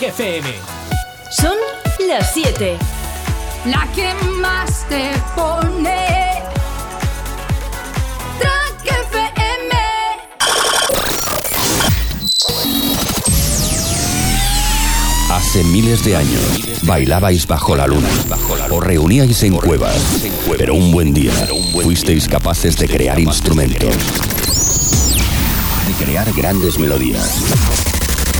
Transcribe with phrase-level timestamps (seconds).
[0.00, 0.48] FM.
[1.30, 1.56] Son
[2.06, 2.76] las 7.
[3.66, 6.06] La que más te pone.
[8.84, 9.74] FM.
[15.30, 16.40] Hace miles de años
[16.82, 18.08] bailabais bajo la luna,
[18.70, 19.96] os reuníais en cuevas,
[20.56, 21.32] pero un buen día
[21.82, 23.94] fuisteis capaces de crear instrumentos,
[25.86, 27.42] de crear grandes melodías,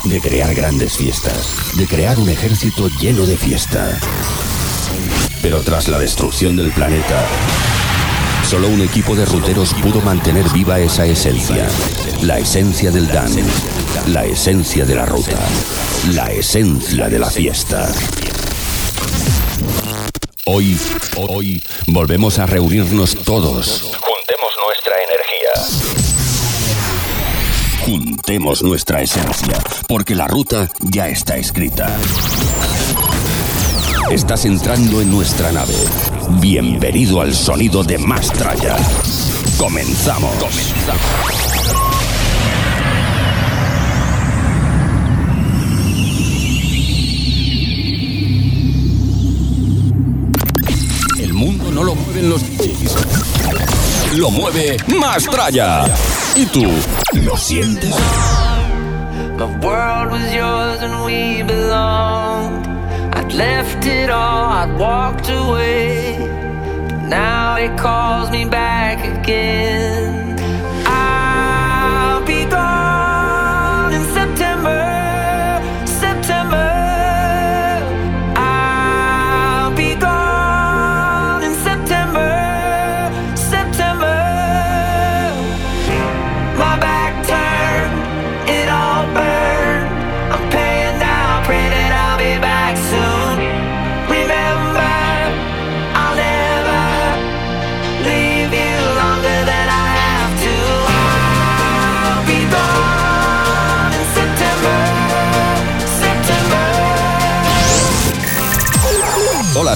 [0.04, 3.98] de crear grandes fiestas, de crear un ejército lleno de fiesta.
[5.42, 7.24] Pero tras la destrucción del planeta,
[8.48, 11.66] solo un equipo de ruteros pudo mantener viva esa esencia,
[12.22, 13.42] la esencia del dance,
[14.08, 15.38] la esencia de la ruta,
[16.12, 17.92] la esencia de la fiesta.
[20.46, 20.78] Hoy,
[21.16, 23.98] hoy, volvemos a reunirnos todos.
[28.28, 31.96] Juntemos nuestra esencia, porque la ruta ya está escrita.
[34.10, 35.72] Estás entrando en nuestra nave.
[36.38, 38.76] Bienvenido al sonido de Mastraya.
[39.56, 40.34] Comenzamos.
[40.34, 41.06] Comenzamos.
[51.18, 53.37] El mundo no lo mueven los DJs.
[54.18, 55.84] Lo mueve Mastraya.
[56.34, 56.66] ¿Y tú?
[57.12, 57.94] ¿Lo sientes?
[59.36, 62.66] My world was yours and we belonged.
[63.14, 66.18] I'd left it all, I'd walked away.
[67.06, 70.27] Now it calls me back again.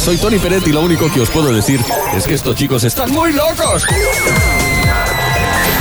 [0.02, 1.80] Soy Tony Peret y lo único que os puedo decir
[2.16, 3.86] es que estos chicos están muy locos.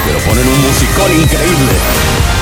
[0.06, 2.41] Pero ponen un musicón increíble.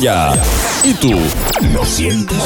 [0.00, 0.32] Mastraya.
[0.82, 1.12] ¿Y tú?
[1.74, 2.42] ¿Lo sientes?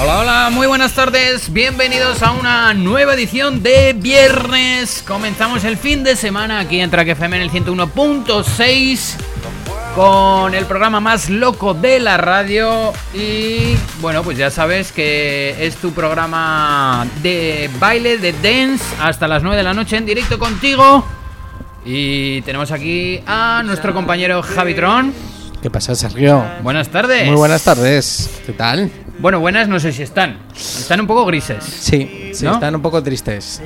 [0.00, 5.04] Hola, hola, muy buenas tardes, bienvenidos a una nueva edición de viernes.
[5.06, 9.16] Comenzamos el fin de semana aquí en Track FM en el 101.6
[9.94, 15.76] con el programa más loco de la radio y bueno, pues ya sabes que es
[15.76, 21.04] tu programa de baile, de dance hasta las 9 de la noche en directo contigo.
[21.84, 25.31] Y tenemos aquí a nuestro compañero Javitron.
[25.62, 26.44] ¿Qué pasa, Sergio?
[26.64, 27.24] Buenas tardes.
[27.28, 28.28] Muy buenas tardes.
[28.44, 28.90] ¿Qué tal?
[29.20, 30.38] Bueno, buenas no sé si están.
[30.52, 31.62] Están un poco grises.
[31.62, 32.54] Sí, sí, ¿No?
[32.54, 33.62] están un poco tristes.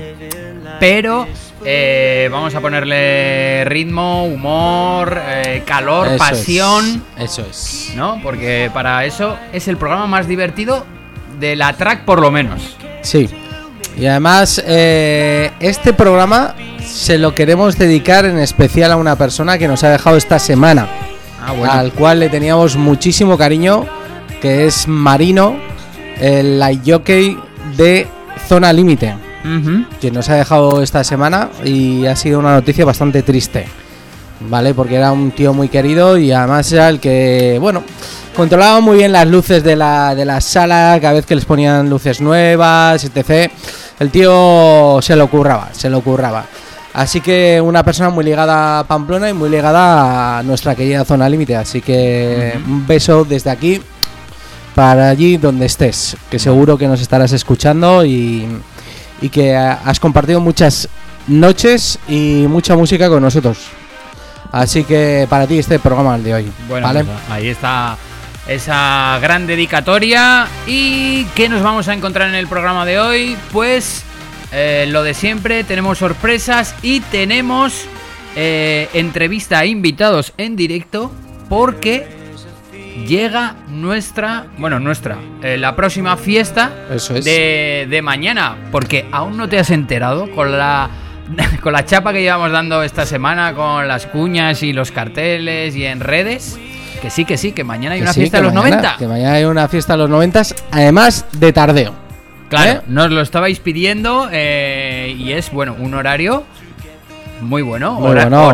[0.79, 1.27] Pero
[1.65, 7.93] eh, vamos a ponerle ritmo, humor, eh, calor, Eso pasión, es, Eso es.
[7.97, 8.21] ¿no?
[8.23, 10.85] Porque para eso es el programa más divertido
[11.41, 12.77] de la track por lo menos.
[13.01, 13.31] Sí.
[13.97, 16.55] Y además, eh, este programa
[16.85, 20.87] se lo queremos dedicar en especial a una persona que nos ha dejado esta semana.
[21.47, 21.73] Ah, bueno.
[21.73, 23.85] Al cual le teníamos muchísimo cariño,
[24.43, 25.57] que es Marino,
[26.21, 27.39] el light jockey
[27.77, 28.09] de
[28.49, 29.15] Zona Límite.
[30.01, 33.69] Que nos ha dejado esta semana y ha sido una noticia bastante triste.
[34.41, 34.75] ¿Vale?
[34.75, 37.85] Porque era un tío muy querido y además era el que, bueno,
[38.35, 41.89] controlaba muy bien las luces de la, de la sala, cada vez que les ponían
[41.89, 43.51] luces nuevas, etc.
[44.01, 46.45] El tío se lo curraba, se lo curraba.
[46.97, 51.29] Así que una persona muy ligada a Pamplona y muy ligada a nuestra querida zona
[51.29, 51.55] límite.
[51.55, 53.83] Así que un beso desde aquí
[54.75, 58.49] para allí donde estés, que seguro que nos estarás escuchando y,
[59.21, 60.89] y que has compartido muchas
[61.27, 63.59] noches y mucha música con nosotros.
[64.51, 66.53] Así que para ti este programa el de hoy.
[66.67, 67.05] Bueno, ¿vale?
[67.05, 67.99] pues, ahí está
[68.49, 70.49] esa gran dedicatoria.
[70.67, 73.37] ¿Y qué nos vamos a encontrar en el programa de hoy?
[73.53, 74.06] Pues
[74.53, 77.87] eh, lo de siempre, tenemos sorpresas y tenemos
[78.37, 81.11] eh, entrevista a invitados en directo
[81.49, 82.07] porque
[83.07, 87.25] llega nuestra, bueno, nuestra, eh, la próxima fiesta Eso es.
[87.25, 90.91] de, de mañana, porque aún no te has enterado con la
[91.61, 95.85] con la chapa que llevamos dando esta semana con las cuñas y los carteles y
[95.85, 96.59] en redes.
[97.03, 98.97] Que sí, que sí, que mañana hay Que una sí, fiesta de los mañana- 90.
[98.99, 101.95] Que mañana hay una fiesta de los 90, además de tardeo.
[102.49, 102.81] Claro, ¿Eh?
[102.87, 106.45] nos lo estabais pidiendo eh, y es, bueno, un horario
[107.41, 107.95] muy bueno.
[107.95, 108.47] Muy hora- bueno,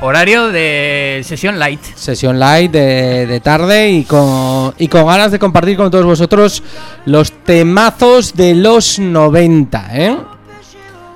[0.00, 1.80] horario, de sesión light.
[1.94, 6.62] Sesión light de, de tarde y con, y con ganas de compartir con todos vosotros
[7.06, 10.16] los temazos de los 90, ¿eh?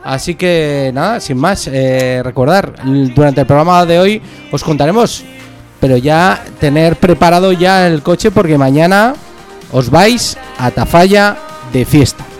[0.04, 2.72] Así que nada, sin más, eh, recordar,
[3.14, 5.22] durante el programa de hoy os contaremos,
[5.78, 9.14] pero ya tener preparado ya el coche porque mañana
[9.70, 11.36] os vais a Tafalla
[11.72, 12.31] de fiesta.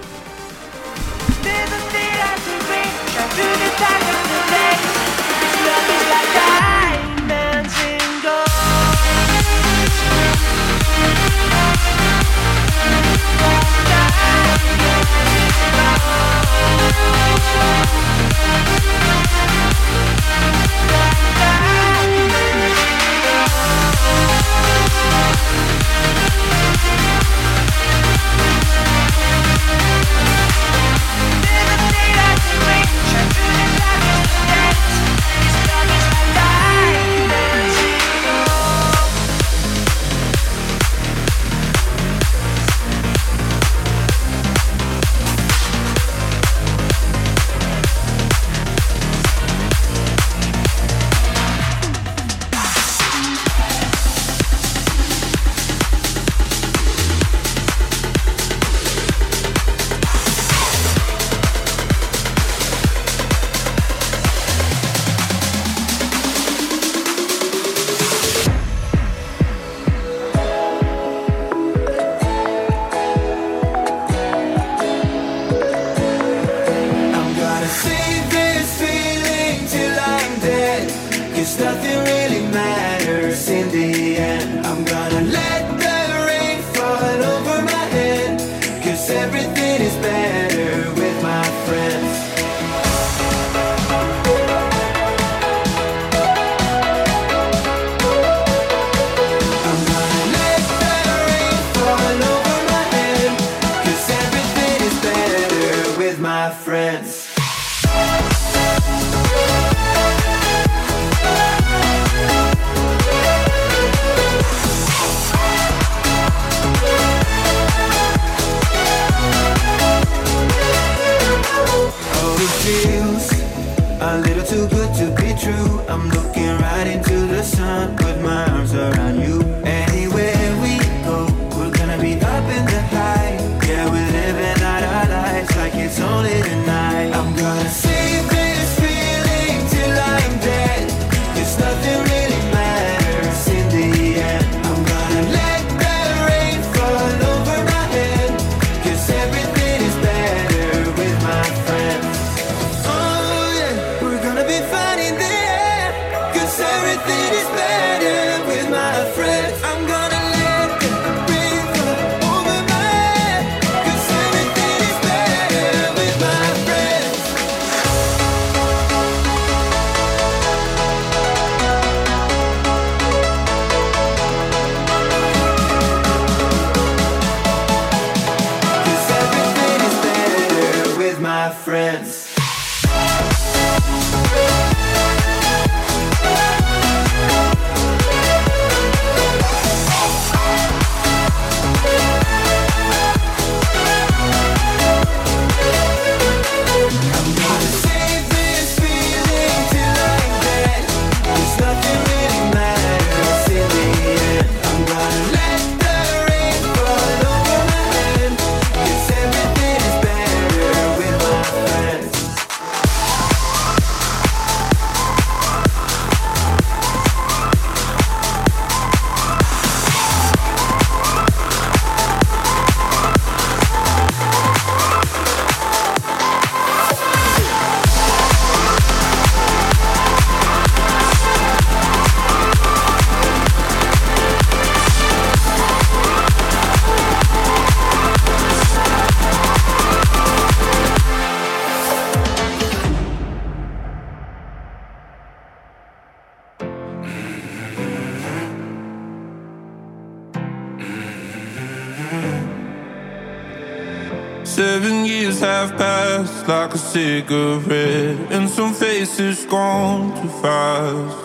[256.93, 261.17] cigarette and some faces gone too fast.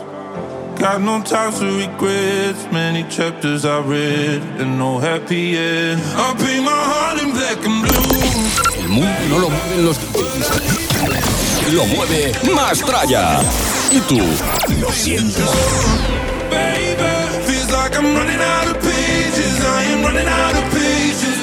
[0.80, 2.72] Got no time for regrets.
[2.72, 6.02] Many chapters I read and no happy end.
[6.16, 8.82] I paint my heart in black and blue.
[8.82, 10.50] El mundo no lo mueven los DJs.
[11.74, 13.42] Lo mueve más tralla.
[13.92, 14.20] Y tú
[14.80, 15.50] lo sientes.
[16.50, 19.60] Baby, feels like I'm running out of pages.
[19.66, 21.37] I am running out of pages.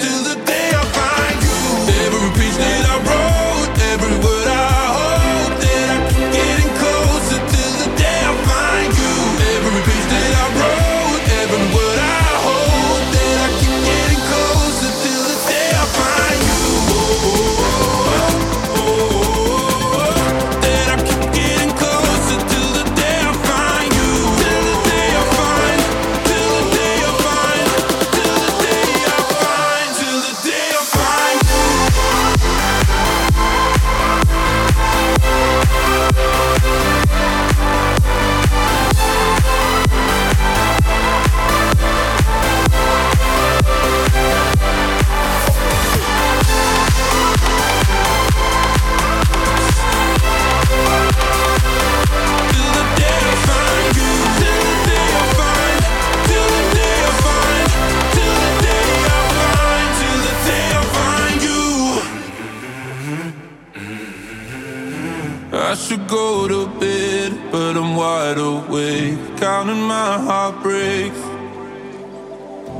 [65.94, 71.18] should go to bed, but I'm wide awake, counting my heartbreaks.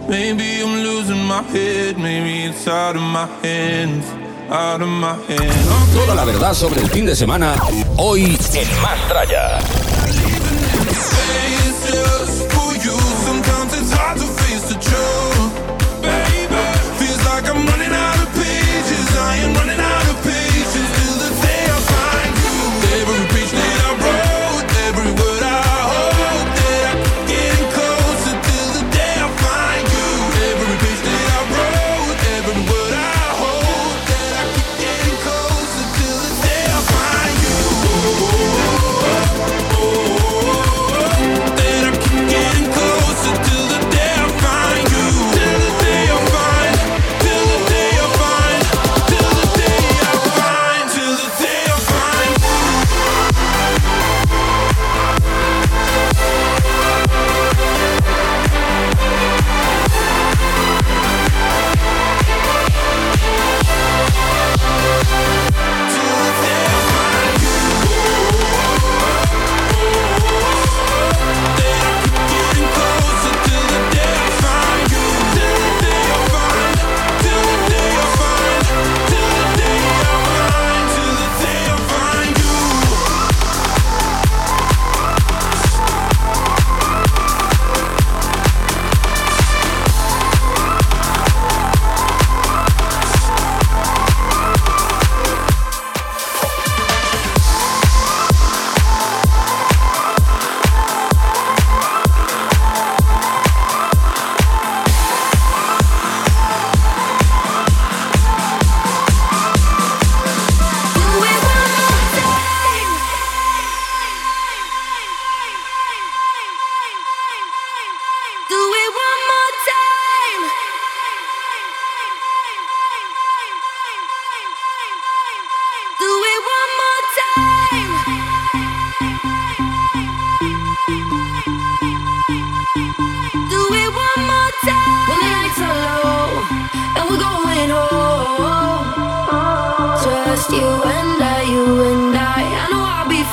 [0.09, 4.05] Maybe I'm losing my head, maybe it's out of my hands.
[4.51, 5.95] Out of my hands.
[5.95, 7.55] Toda la verdad sobre el fin de semana,
[7.97, 9.61] hoy en Más Traya.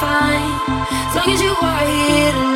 [0.01, 0.51] fine.
[1.08, 2.50] As long as you are here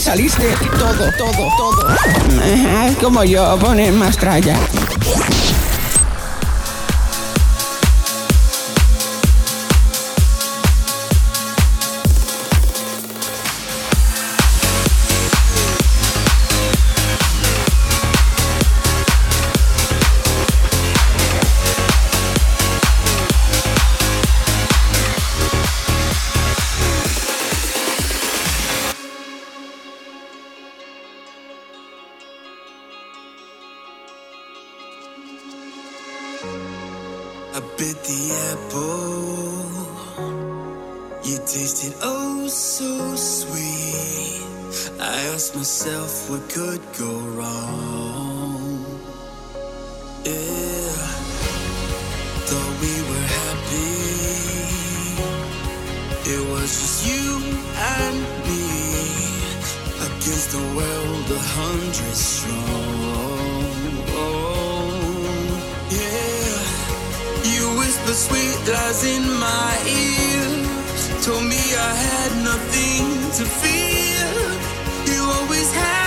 [0.00, 1.96] saliste todo, todo, todo.
[3.00, 4.56] Como yo, poner más tralla.
[37.52, 38.20] I bit the
[38.52, 39.66] apple.
[41.24, 44.42] You tasted oh so sweet.
[45.00, 48.84] I asked myself what could go wrong.
[50.24, 50.94] Yeah,
[52.46, 53.98] thought we were happy.
[56.30, 57.26] It was just you
[57.98, 58.64] and me
[60.06, 63.09] against the world, a hundred strong.
[68.72, 71.26] Lies in my ears.
[71.26, 73.04] Told me I had nothing
[73.38, 74.26] to fear.
[75.12, 75.99] You always had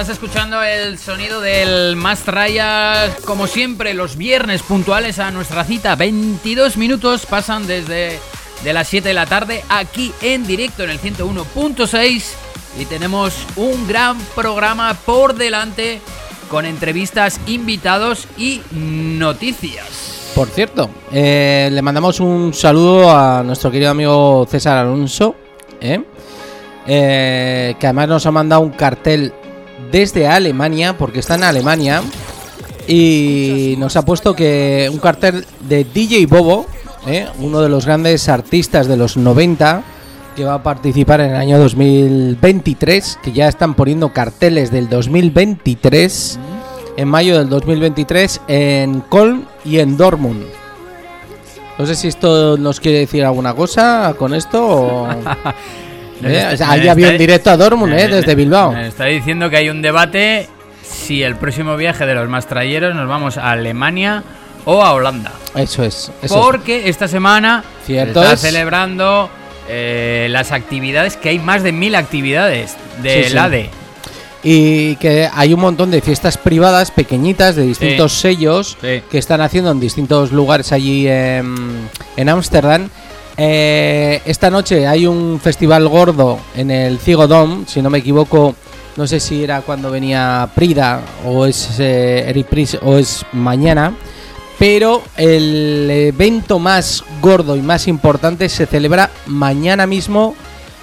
[0.00, 5.96] estás escuchando el sonido del Más Traya, como siempre, los viernes puntuales a nuestra cita.
[5.96, 8.20] 22 minutos pasan desde
[8.62, 12.22] de las 7 de la tarde aquí en directo en el 101.6
[12.78, 16.00] y tenemos un gran programa por delante
[16.48, 20.30] con entrevistas, invitados y noticias.
[20.32, 25.34] Por cierto, eh, le mandamos un saludo a nuestro querido amigo César Alonso,
[25.80, 26.00] ¿eh?
[26.90, 29.34] Eh, que además nos ha mandado un cartel
[29.90, 32.02] desde Alemania, porque está en Alemania,
[32.86, 36.66] y nos ha puesto que un cartel de DJ Bobo,
[37.06, 37.26] ¿eh?
[37.38, 39.82] uno de los grandes artistas de los 90,
[40.34, 46.38] que va a participar en el año 2023, que ya están poniendo carteles del 2023,
[46.96, 50.44] en mayo del 2023, en Colm y en Dortmund.
[51.78, 55.08] No sé si esto nos quiere decir alguna cosa con esto o...
[56.22, 58.72] Eh, o sea, hay Me avión está- directo a Dortmund, eh, desde Bilbao.
[58.72, 60.48] Me está diciendo que hay un debate
[60.82, 64.22] si el próximo viaje de los mastrayeros nos vamos a Alemania
[64.64, 65.32] o a Holanda.
[65.54, 66.10] Eso es.
[66.22, 66.32] Eso es.
[66.32, 68.40] Porque esta semana Cierto se está es.
[68.40, 69.30] celebrando
[69.68, 73.36] eh, las actividades, que hay más de mil actividades Sí, del sí.
[73.38, 73.70] ADE.
[74.42, 79.02] Y que hay un montón de fiestas privadas pequeñitas de distintos sellos Sí.
[79.10, 82.88] que están haciendo en distintos lugares allí en en Ámsterdam.
[83.40, 88.56] Eh, esta noche hay un festival gordo en el Cigo Dome, si no me equivoco.
[88.96, 92.44] No sé si era cuando venía Prida o es eh,
[92.82, 93.94] o es mañana.
[94.58, 100.34] Pero el evento más gordo y más importante se celebra mañana mismo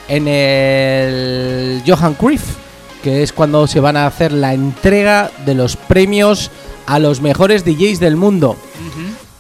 [0.08, 2.56] en el Johan Cruyff,
[3.04, 6.52] que es cuando se van a hacer la entrega de los premios
[6.86, 8.56] a los mejores DJs del mundo.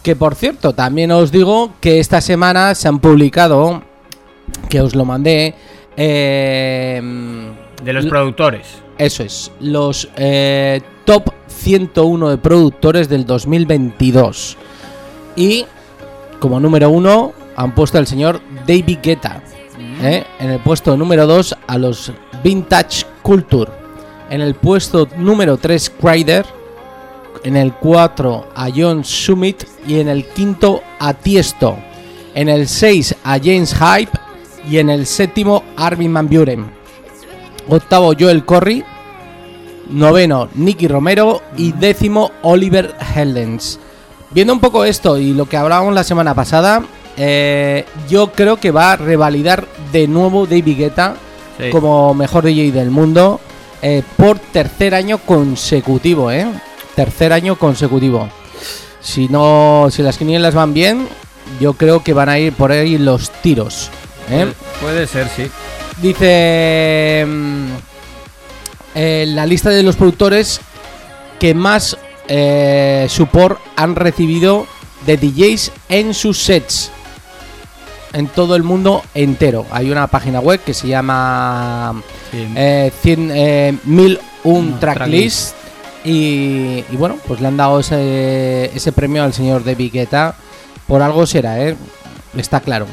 [0.05, 3.81] Que por cierto, también os digo que esta semana se han publicado,
[4.69, 5.55] que os lo mandé,
[5.97, 7.01] eh,
[7.83, 8.67] De los productores.
[8.99, 14.57] eso es, los eh, top 101 de productores del 2022.
[15.35, 15.65] Y
[16.39, 19.41] como número uno han puesto al señor David Guetta.
[20.03, 20.23] ¿eh?
[20.39, 22.13] En el puesto número 2 a los
[22.43, 23.71] Vintage Culture.
[24.29, 26.45] En el puesto número 3 Crider.
[27.45, 29.63] En el 4 a John Summit.
[29.87, 31.77] Y en el quinto a Tiesto.
[32.33, 34.11] En el 6 a James Hype.
[34.69, 36.65] Y en el séptimo Armin Van Buren.
[37.69, 38.83] Octavo Joel Corry.
[39.89, 41.41] Noveno Nicky Romero.
[41.55, 43.79] Y décimo Oliver Heldens.
[44.31, 46.83] Viendo un poco esto y lo que hablábamos la semana pasada,
[47.15, 51.15] eh, yo creo que va a revalidar de nuevo David Guetta
[51.57, 51.69] Sí.
[51.69, 53.39] como mejor DJ del mundo
[53.81, 56.45] eh, por tercer año consecutivo, ¿eh?
[56.95, 58.29] Tercer año consecutivo.
[59.01, 61.07] Si no, si las quinielas van bien,
[61.59, 63.89] yo creo que van a ir por ahí los tiros.
[64.29, 64.51] ¿eh?
[64.81, 65.49] Puede ser, sí.
[66.01, 67.65] Dice mm,
[68.95, 70.59] eh, la lista de los productores
[71.39, 74.65] que más eh, support han recibido
[75.05, 76.91] de DJs en sus sets
[78.13, 79.65] en todo el mundo entero.
[79.71, 82.47] Hay una página web que se llama Sí.
[82.55, 85.53] eh, 100, eh, 1001 No, Tracklist.
[86.05, 90.35] Y, y bueno, pues le han dado ese, ese premio al señor de Guetta.
[90.87, 91.75] Por algo será, ¿eh?
[92.37, 92.85] Está claro.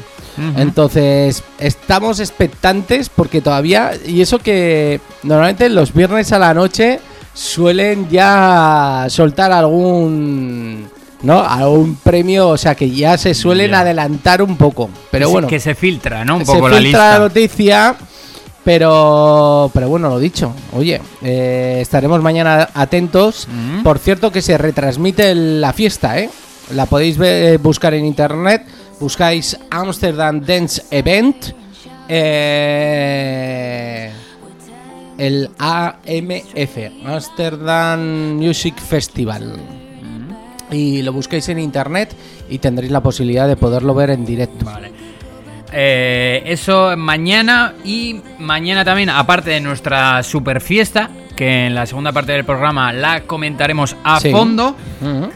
[0.57, 6.99] Entonces, estamos expectantes porque todavía, y eso que normalmente los viernes a la noche
[7.35, 10.89] suelen ya soltar algún,
[11.21, 11.39] ¿no?
[11.43, 14.89] Algún premio, o sea que ya se suelen adelantar un poco.
[15.11, 16.37] Pero se- bueno, Que se filtra, ¿no?
[16.37, 17.95] Un se poco la filtra la noticia,
[18.63, 20.53] pero, pero bueno, lo dicho.
[20.73, 23.47] Oye, eh, estaremos mañana atentos.
[23.51, 23.83] Mm.
[23.83, 26.29] Por cierto, que se retransmite la fiesta, ¿eh?
[26.73, 28.65] La podéis ver- buscar en internet.
[28.99, 31.35] Buscáis Amsterdam Dance Event.
[32.07, 34.11] eh,
[35.17, 39.53] el AMF, Amsterdam Music Festival.
[40.71, 42.15] Y lo busquéis en internet
[42.49, 44.65] y tendréis la posibilidad de poderlo ver en directo.
[44.65, 44.91] Vale.
[45.75, 52.11] Eh, eso mañana y mañana también, aparte de nuestra super fiesta, que en la segunda
[52.11, 54.31] parte del programa la comentaremos a Sí.
[54.31, 54.75] fondo.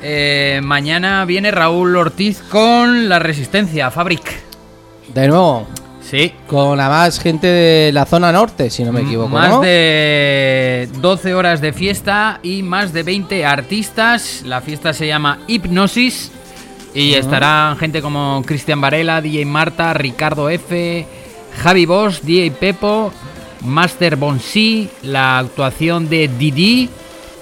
[0.01, 4.21] Eh, mañana viene Raúl Ortiz con la Resistencia Fabric.
[5.13, 5.67] De nuevo,
[6.01, 6.33] Sí.
[6.45, 9.29] con la más gente de la zona norte, si no me equivoco.
[9.29, 9.61] Más ¿no?
[9.61, 14.43] de 12 horas de fiesta y más de 20 artistas.
[14.45, 16.31] La fiesta se llama Hipnosis
[16.93, 21.05] y estarán gente como Cristian Varela, DJ Marta, Ricardo F,
[21.61, 23.11] Javi Bosch, DJ Pepo,
[23.61, 26.89] Master Bonsi, la actuación de Didi,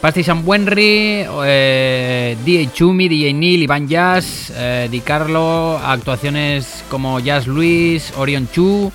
[0.02, 7.48] Pasti Sambuenri, eh, DJ Chumi, DJ Neil, Iván Jazz, eh, Di Carlo, actuaciones como Jazz
[7.48, 8.92] Luis, Orion Chu.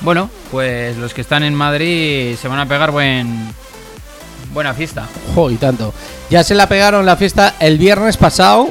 [0.00, 3.54] Bueno, pues los que están en Madrid se van a pegar buen
[4.52, 5.06] buena fiesta.
[5.34, 5.94] Jo, y tanto.
[6.30, 8.70] Ya se la pegaron la fiesta el viernes pasado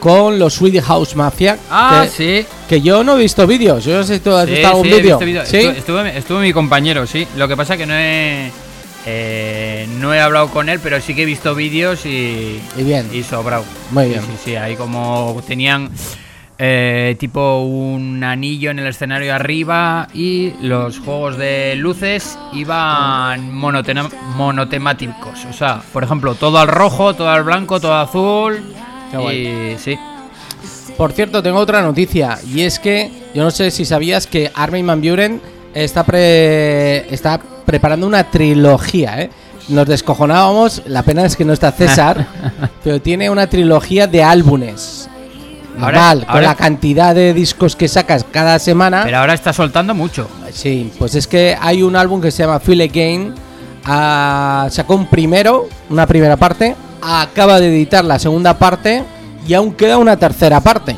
[0.00, 1.58] con los Swedish House Mafia.
[1.70, 2.10] Ah, que,
[2.42, 2.46] sí.
[2.68, 3.84] que yo no he visto vídeos.
[3.84, 5.18] Yo no sé si tú has Sí, visto algún sí, vídeo.
[5.44, 5.58] ¿Sí?
[6.16, 7.26] Estuvo mi compañero, sí.
[7.36, 8.50] Lo que pasa que no he
[9.06, 13.08] eh, no he hablado con él, pero sí que he visto vídeos y Y bien.
[13.12, 13.64] y sobrado.
[13.90, 14.20] Muy bien.
[14.22, 15.90] Sí, sí, ahí como tenían
[16.58, 25.46] eh, tipo un anillo en el escenario arriba y los juegos de luces iban monotemáticos.
[25.48, 28.62] O sea, por ejemplo, todo al rojo, todo al blanco, todo azul.
[29.32, 29.98] Y sí.
[30.96, 32.38] Por cierto, tengo otra noticia.
[32.52, 35.40] Y es que yo no sé si sabías que Armin Van Buren
[35.74, 39.30] está, pre- está preparando una trilogía, ¿eh?
[39.68, 42.26] Nos descojonábamos, la pena es que no está César,
[42.84, 45.08] pero tiene una trilogía de álbumes.
[45.80, 49.02] Ahora- Normal, con la cantidad de discos que sacas cada semana.
[49.04, 50.28] Pero ahora está soltando mucho.
[50.52, 53.34] Sí, pues es que hay un álbum que se llama Feel Again.
[53.84, 56.74] ah, sacó un primero, una primera parte.
[57.02, 59.04] Acaba de editar la segunda parte.
[59.46, 60.96] y aún queda una tercera parte.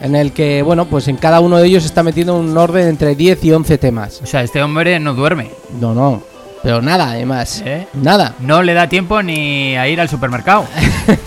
[0.00, 3.14] En el que, bueno, pues en cada uno de ellos está metiendo un orden entre
[3.14, 4.20] 10 y 11 temas.
[4.22, 5.50] O sea, este hombre no duerme.
[5.80, 6.22] No, no.
[6.62, 7.62] Pero nada, además.
[7.64, 7.86] ¿Eh?
[7.94, 8.34] Nada.
[8.40, 10.66] No le da tiempo ni a ir al supermercado.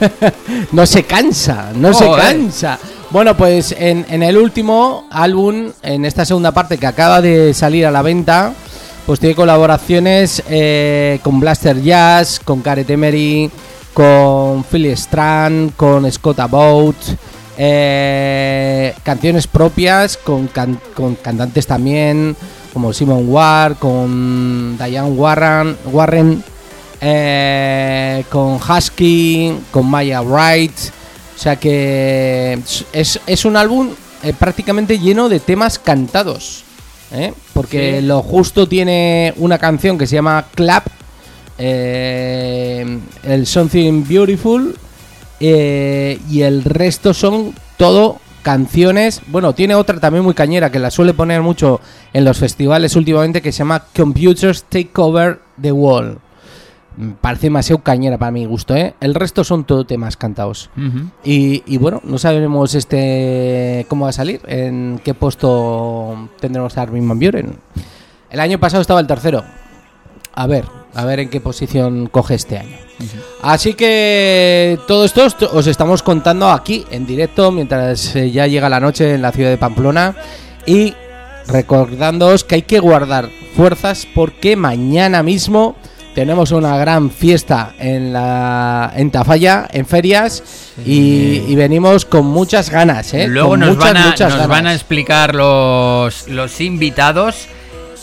[0.72, 2.80] no se cansa, no se cansa.
[3.12, 7.86] Bueno, pues en, en el último álbum, en esta segunda parte que acaba de salir
[7.86, 8.54] a la venta,
[9.06, 13.50] pues tiene colaboraciones eh, con Blaster Jazz, con Gareth Emery,
[13.98, 16.96] con Phil Strand, con Scott Abbott,
[17.58, 22.36] eh, canciones propias con, can- con cantantes también,
[22.74, 26.44] como Simon Ward, con Diane Warren, Warren
[27.02, 30.78] eh, con Husky, con Maya Wright.
[31.36, 32.60] O sea que
[32.94, 33.90] es, es un álbum
[34.22, 36.64] eh, prácticamente lleno de temas cantados.
[37.54, 38.06] Porque Sí.
[38.06, 40.86] lo justo tiene una canción que se llama Clap,
[41.58, 44.76] eh, el Something Beautiful,
[45.40, 49.22] eh, y el resto son todo canciones.
[49.28, 51.82] Bueno, tiene otra también muy cañera que la suele poner mucho
[52.14, 56.20] en los festivales últimamente que se llama Computers Take Over the Wall.
[56.96, 58.96] Mm, Parece demasiado cañera para mi gusto, ¿eh?
[59.00, 60.70] El resto son todo temas cantados.
[61.24, 67.08] Y bueno, no sabemos este cómo va a salir, en qué puesto tendremos a Armin
[67.08, 67.58] Van Buren.
[68.30, 69.44] El año pasado estaba el tercero.
[70.34, 72.78] A ver, a ver en qué posición coge este año.
[73.44, 78.70] Así que todo esto os- os estamos contando aquí en directo mientras eh, ya llega
[78.70, 80.16] la noche en la ciudad de Pamplona
[80.66, 80.94] y
[81.48, 85.76] recordándoos que hay que guardar fuerzas porque mañana mismo
[86.16, 90.44] tenemos una gran fiesta en la en Tafalla, en ferias
[90.84, 93.28] y, y venimos con muchas ganas, ¿eh?
[93.28, 94.48] Luego Con nos, muchas, van, a, muchas nos ganas.
[94.50, 97.48] van a explicar los, los invitados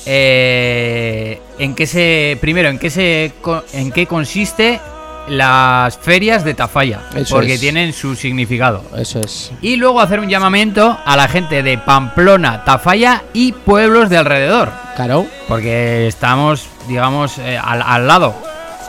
[0.06, 3.32] eh, en qué se primero en qué se
[3.72, 4.80] en qué consiste
[5.28, 7.60] las ferias de Tafalla Eso porque es.
[7.60, 9.52] tienen su significado Eso es.
[9.62, 14.70] y luego hacer un llamamiento a la gente de Pamplona, Tafalla y pueblos de alrededor
[14.96, 15.26] Claro.
[15.48, 18.34] porque estamos digamos eh, al, al lado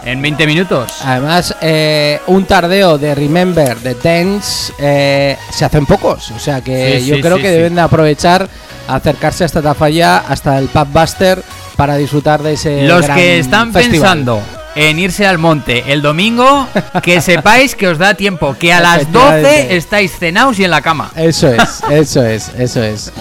[0.06, 6.32] en 20 minutos Además, eh, un tardeo de Remember, de Dance, eh, se hacen pocos.
[6.32, 8.48] O sea que Sí, yo sí, creo sí, que deben de aprovechar,
[8.88, 11.42] acercarse hasta Tafalla, hasta el Pub Buster,
[11.76, 12.84] para disfrutar de ese.
[12.84, 14.00] Los gran que están festival.
[14.00, 14.42] pensando
[14.76, 16.68] en irse al monte el domingo,
[17.02, 19.78] que sepáis que os da tiempo, que a las 12 Efectivamente.
[19.78, 21.12] estáis cenados y en la cama.
[21.16, 23.12] Eso es, eso es, eso es.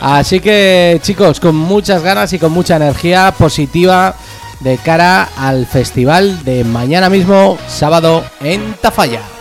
[0.00, 4.14] Así que chicos, con muchas ganas y con mucha energía positiva
[4.64, 9.33] de cara al festival de mañana mismo, sábado, en Tafalla.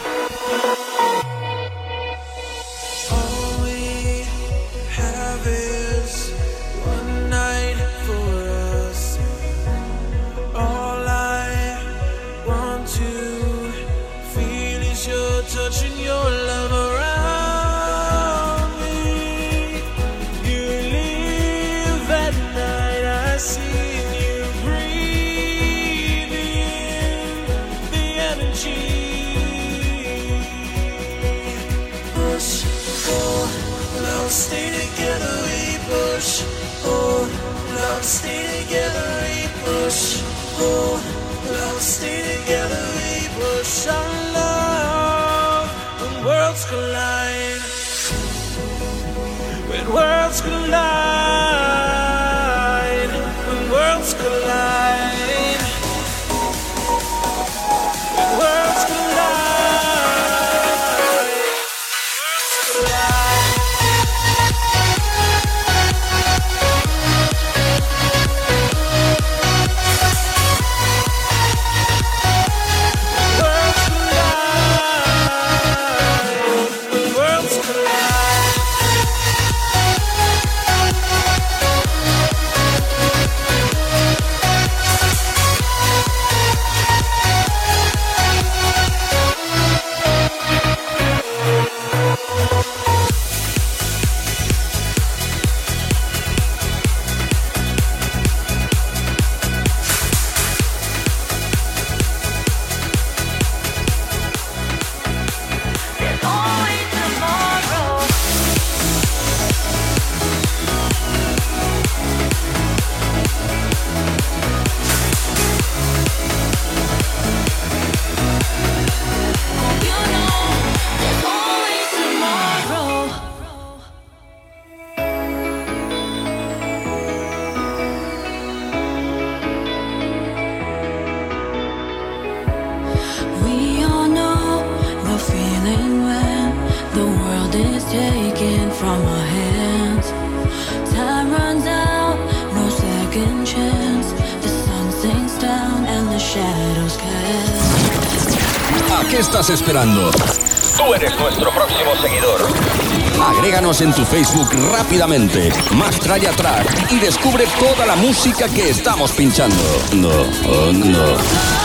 [158.03, 159.55] Música que estamos pinchando.
[159.93, 161.62] No, oh, no.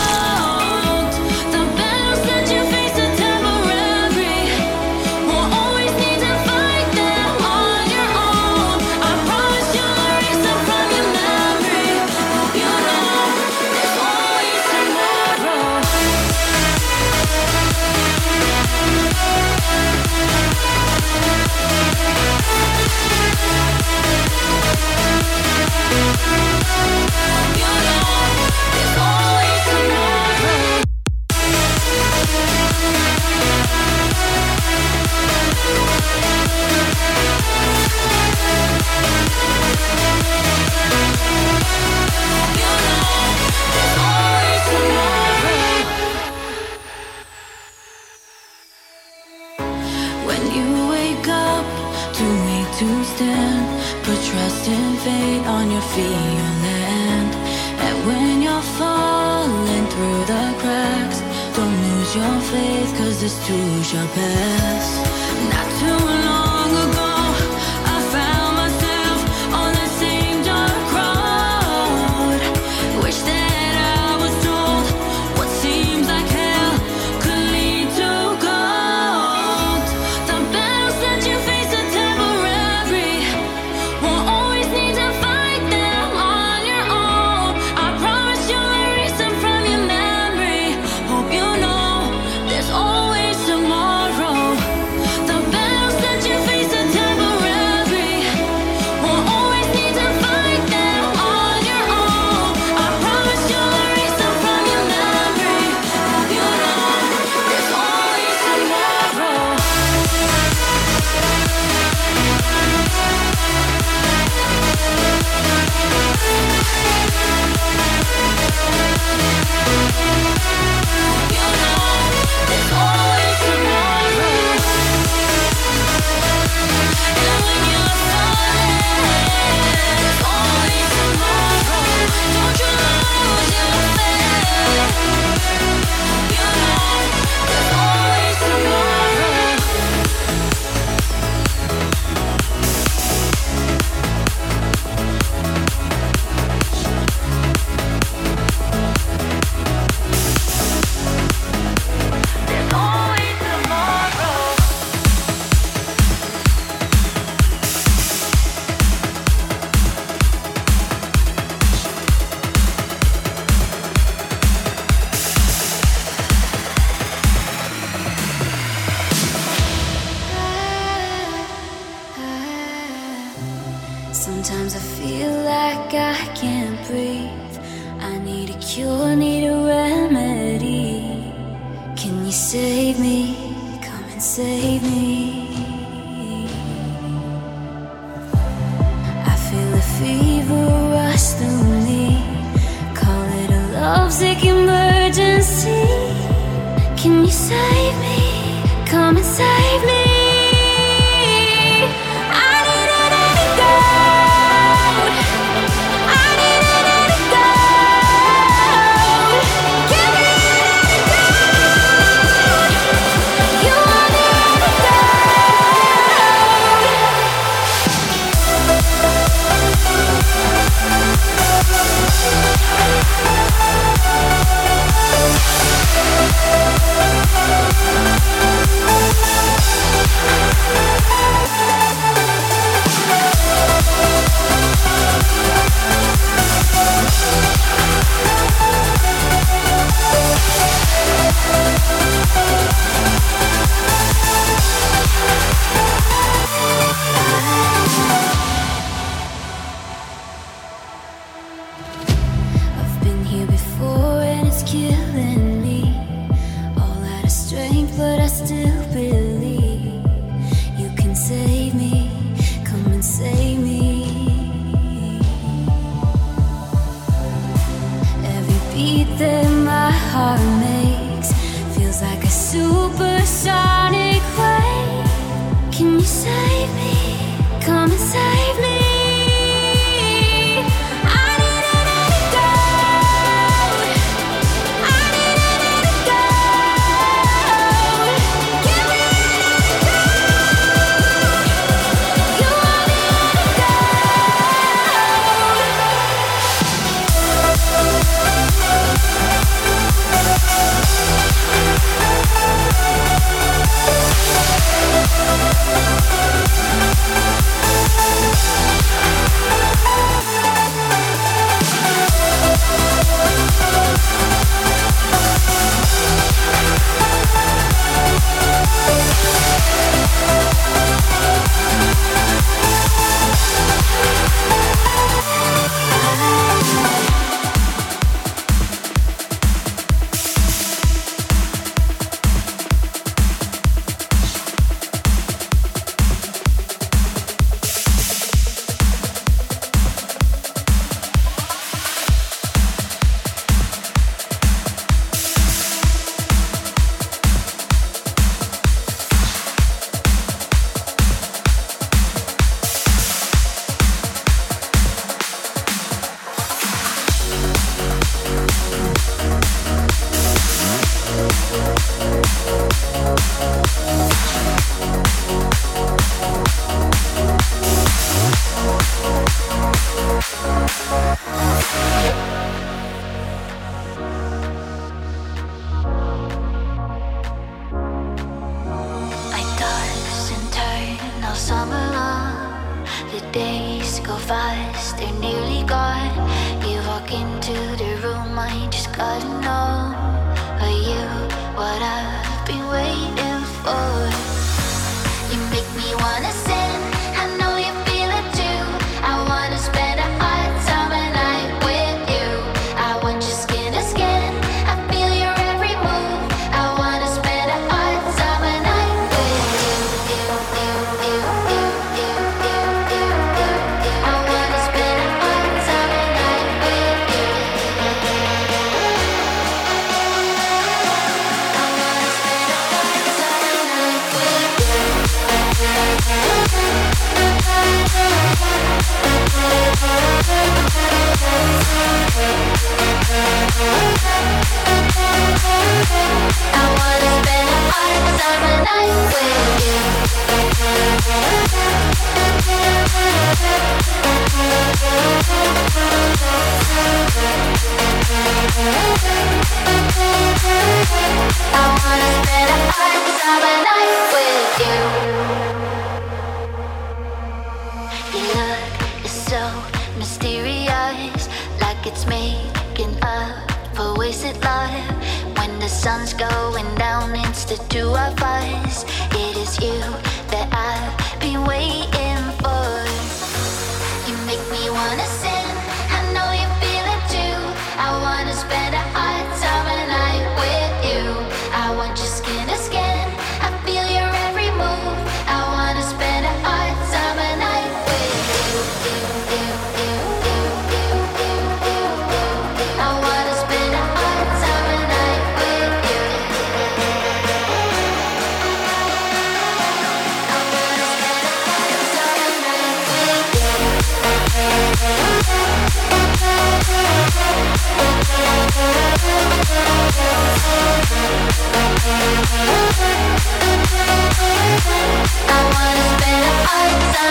[517.01, 517.05] I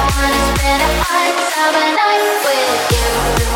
[0.00, 3.55] wanna spend a hot summer night with you.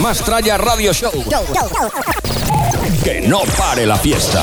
[0.00, 1.12] Más Tralla Radio Show.
[3.04, 4.42] Que no pare la fiesta.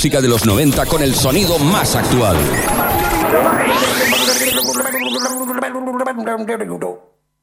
[0.00, 2.34] Música de los 90 con el sonido más actual.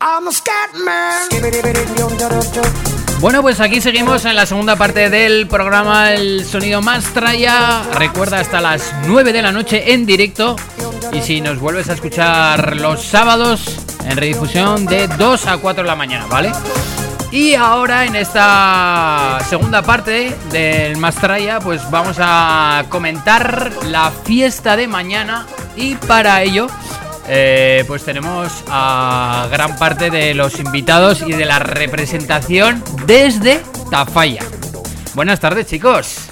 [0.02, 1.30] I'm a scat man.
[3.20, 7.84] Bueno, pues aquí seguimos en la segunda parte del programa El Sonido Más Traya.
[7.94, 10.56] Recuerda hasta las 9 de la noche en directo.
[11.14, 13.62] Y si nos vuelves a escuchar los sábados
[14.04, 16.52] en redifusión de 2 a 4 de la mañana, ¿vale?
[17.32, 24.88] Y ahora en esta segunda parte del Mastraya, pues vamos a comentar la fiesta de
[24.88, 25.46] mañana.
[25.76, 26.68] Y para ello,
[27.28, 33.62] eh, pues tenemos a gran parte de los invitados y de la representación desde
[33.92, 34.44] Tafalla.
[35.14, 36.27] Buenas tardes, chicos.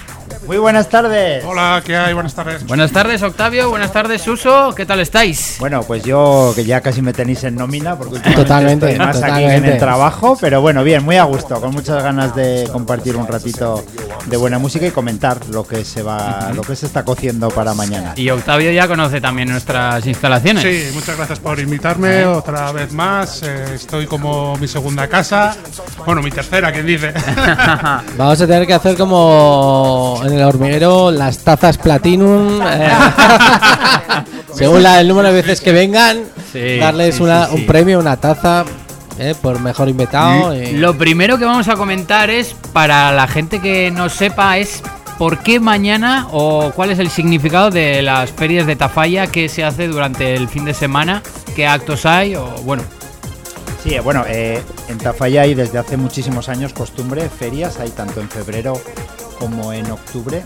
[0.46, 1.44] Muy buenas tardes.
[1.44, 2.14] Hola, ¿qué hay?
[2.14, 2.64] Buenas tardes.
[2.66, 3.68] Buenas tardes, Octavio.
[3.68, 4.72] Buenas tardes, Suso.
[4.76, 5.56] ¿Qué tal estáis?
[5.58, 9.24] Bueno, pues yo que ya casi me tenéis en nómina porque Totalmente, estoy más aquí
[9.24, 9.72] en totalmente.
[9.72, 13.84] el trabajo, pero bueno, bien, muy a gusto, con muchas ganas de compartir un ratito
[14.26, 17.74] de buena música y comentar lo que se va, lo que se está cociendo para
[17.74, 18.12] mañana.
[18.14, 20.62] Y Octavio ya conoce también nuestras instalaciones.
[20.62, 23.42] Sí, muchas gracias por invitarme otra vez más.
[23.42, 25.56] Eh, estoy como mi segunda casa.
[26.04, 27.12] Bueno, mi tercera, quien dice.
[28.16, 32.60] Vamos a tener que hacer como en el hormiguero las tazas Platinum.
[32.62, 32.88] eh,
[34.54, 36.20] según la- el número de veces que vengan,
[36.52, 37.60] Sí, darles sí, una, sí, sí.
[37.60, 38.64] un premio, una taza
[39.18, 40.54] eh, por mejor invitado.
[40.54, 44.82] y- Lo primero que vamos a comentar es, para la gente que no sepa, es
[45.18, 49.64] por qué mañana o cuál es el significado de las ferias de Tafalla que se
[49.64, 51.22] hace durante el fin de semana,
[51.54, 52.82] qué actos hay o bueno.
[53.82, 58.28] Sí, bueno, eh, en Tafalla hay desde hace muchísimos años costumbre, ferias, hay tanto en
[58.28, 58.78] febrero
[59.38, 60.44] como en octubre.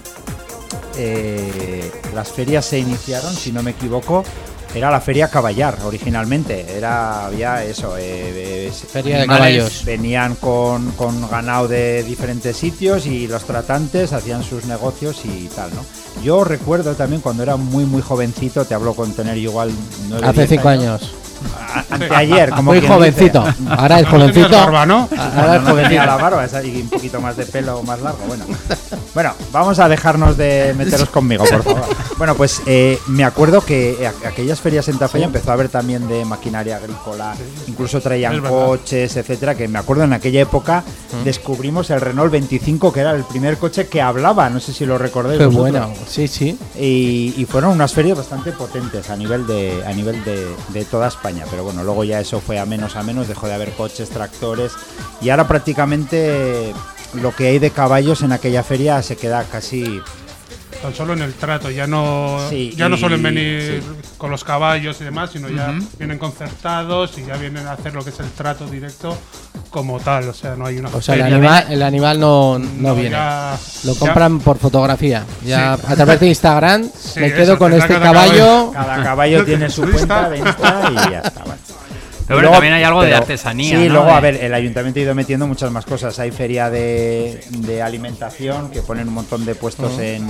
[0.97, 4.25] Eh, las ferias se iniciaron, si no me equivoco,
[4.75, 6.77] era la feria Caballar originalmente.
[6.77, 9.85] Era, había eso, eh, eh, Feria de caballos.
[9.85, 15.71] Venían con, con ganado de diferentes sitios y los tratantes hacían sus negocios y tal,
[15.75, 15.85] ¿no?
[16.23, 19.71] Yo recuerdo también cuando era muy, muy jovencito, te hablo con tener igual
[20.23, 21.15] hace cinco años.
[21.91, 23.45] Anteayer, como Muy jovencito.
[23.45, 23.57] dice.
[23.71, 24.49] Ahora es jovencito.
[24.51, 25.09] barba, ¿no?
[25.17, 26.23] Ahora es tenía la jovencito.
[26.23, 28.19] barba y un poquito más de pelo más largo.
[28.27, 28.45] Bueno,
[29.15, 31.85] bueno vamos a dejarnos de meteros conmigo, por favor.
[32.19, 36.07] Bueno, pues eh, me acuerdo que a- aquellas ferias en Tafalla empezó a haber también
[36.09, 37.35] de maquinaria agrícola,
[37.67, 39.55] incluso traían coches, etcétera.
[39.55, 40.83] Que me acuerdo en aquella época
[41.25, 44.49] descubrimos el Renault 25, que era el primer coche que hablaba.
[44.51, 45.39] No sé si lo recordáis.
[45.39, 45.91] Qué bueno.
[46.09, 46.59] Sí, sí.
[46.79, 51.09] Y, y fueron unas ferias bastante potentes a nivel de a nivel de, de toda
[51.09, 54.11] España pero bueno luego ya eso fue a menos a menos dejó de haber coches
[54.11, 54.73] tractores
[55.21, 56.73] y ahora prácticamente
[57.15, 60.01] lo que hay de caballos en aquella feria se queda casi
[60.83, 64.11] Tan solo en el trato, ya no, Sí, ya no suelen venir sí.
[64.17, 68.03] con los caballos y demás, sino ya vienen concertados y ya vienen a hacer lo
[68.03, 69.17] que es el trato directo
[69.69, 70.29] como tal.
[70.29, 73.11] O sea, no hay una O sea, el animal, el animal no, no, No, viene.
[73.11, 75.25] ya- Lo ya- compran por fotografía.
[75.45, 75.83] Ya Sí.
[75.87, 78.71] a través de Instagram Sí, me eso, quedo con este cada caballo.
[78.73, 81.45] cada caballo tiene su cuenta de Insta y ya está.
[82.31, 83.95] Pero Y bueno, también hay algo de artesanía, Sí, ¿no?
[83.95, 86.17] luego, a ver, el ayuntamiento ha ido metiendo muchas más cosas.
[86.21, 90.29] Hay feria de, de alimentación que ponen un montón de puestos en,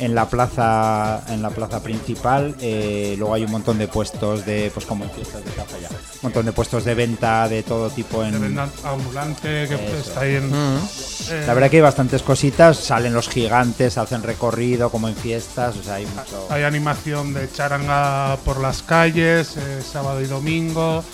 [0.00, 2.54] en la plaza en la plaza principal.
[2.60, 5.88] Eh, luego hay un montón de puestos de, pues como en fiestas de Tafalla.
[5.90, 8.32] Un montón de puestos de venta de todo tipo en.
[8.32, 9.96] de venta ambulante que Eso.
[10.08, 10.50] está ahí en.
[10.50, 10.78] Mm.
[11.30, 12.78] eh, La verdad que hay bastantes cositas.
[12.78, 15.76] Salen los gigantes, hacen recorrido como en fiestas.
[15.76, 16.46] O sea, hay mucho.
[16.50, 21.04] Hay animación de charanga por las calles, eh, sábado y domingo.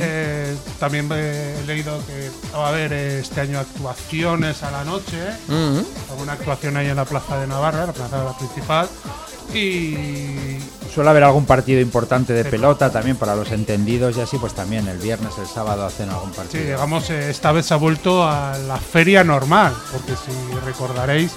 [0.00, 5.18] Eh, también he leído que va a haber este año actuaciones a la noche.
[5.48, 5.78] Mm.
[6.10, 8.88] Alguna actuación ahí en la Plaza de Navarra, la plaza principal.
[9.52, 10.58] Y
[10.92, 14.86] Suele haber algún partido importante de pelota también para los entendidos y así, pues también
[14.86, 16.64] el viernes, el sábado hacen algún sí, partido.
[16.64, 21.32] digamos, eh, esta vez se ha vuelto a la feria normal, porque si recordaréis,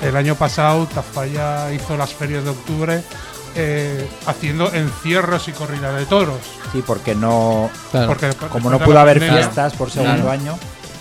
[0.00, 3.02] el año pasado Tafalla hizo las ferias de octubre
[3.54, 6.38] eh, haciendo encierros y corridas de toros.
[6.72, 8.06] Sí, porque no, Claro.
[8.08, 10.30] Porque como no pudo haber pandemia- fiestas por segundo Claro.
[10.30, 10.58] año,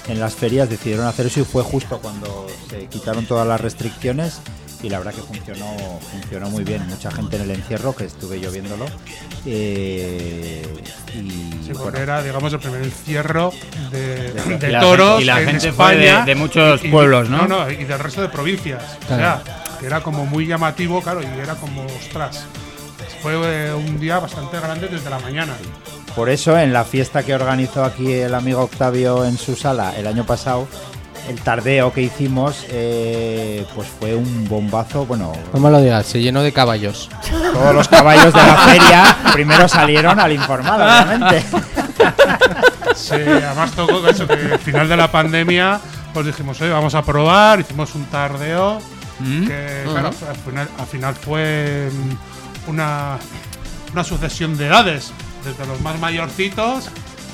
[0.10, 4.42] en las ferias decidieron hacer eso y fue justo cuando se quitaron todas las restricciones
[4.84, 5.76] y la verdad que funcionó,
[6.12, 6.86] funcionó muy bien.
[6.88, 8.86] Mucha gente en el encierro, que estuve yo viéndolo.
[9.46, 10.66] eh,
[11.14, 13.52] y Sí, bueno, era, digamos, el primer encierro
[13.92, 16.26] de, De- de y la toros gente- y la en gente fue de- España.
[16.26, 17.48] de muchos pueblos, ¿no?
[17.48, 18.82] No, no, y del resto de provincias.
[19.08, 19.42] Claro.
[19.42, 22.44] O sea, que era como muy llamativo, claro, y era como, ostras,
[23.22, 25.54] fue eh, un día bastante grande desde la mañana.
[26.16, 30.08] Por eso, en la fiesta que organizó aquí el amigo Octavio en su sala el
[30.08, 30.68] año pasado,
[31.30, 35.06] el tardeo que hicimos, eh, pues fue un bombazo.
[35.06, 37.10] Bueno, No me lo digas, se llenó de caballos.
[37.54, 41.44] todos los caballos de la feria primero salieron al informal, obviamente.
[42.96, 45.80] Sí, además tocó eso, que al final de la pandemia,
[46.14, 48.80] pues dijimos, oye, vamos a probar, hicimos un tardeo,
[49.20, 49.48] Mm.
[49.48, 53.18] que claro, al, final, al final fue mm, una,
[53.94, 55.12] una sucesión de edades,
[55.46, 56.90] desde los más mayorcitos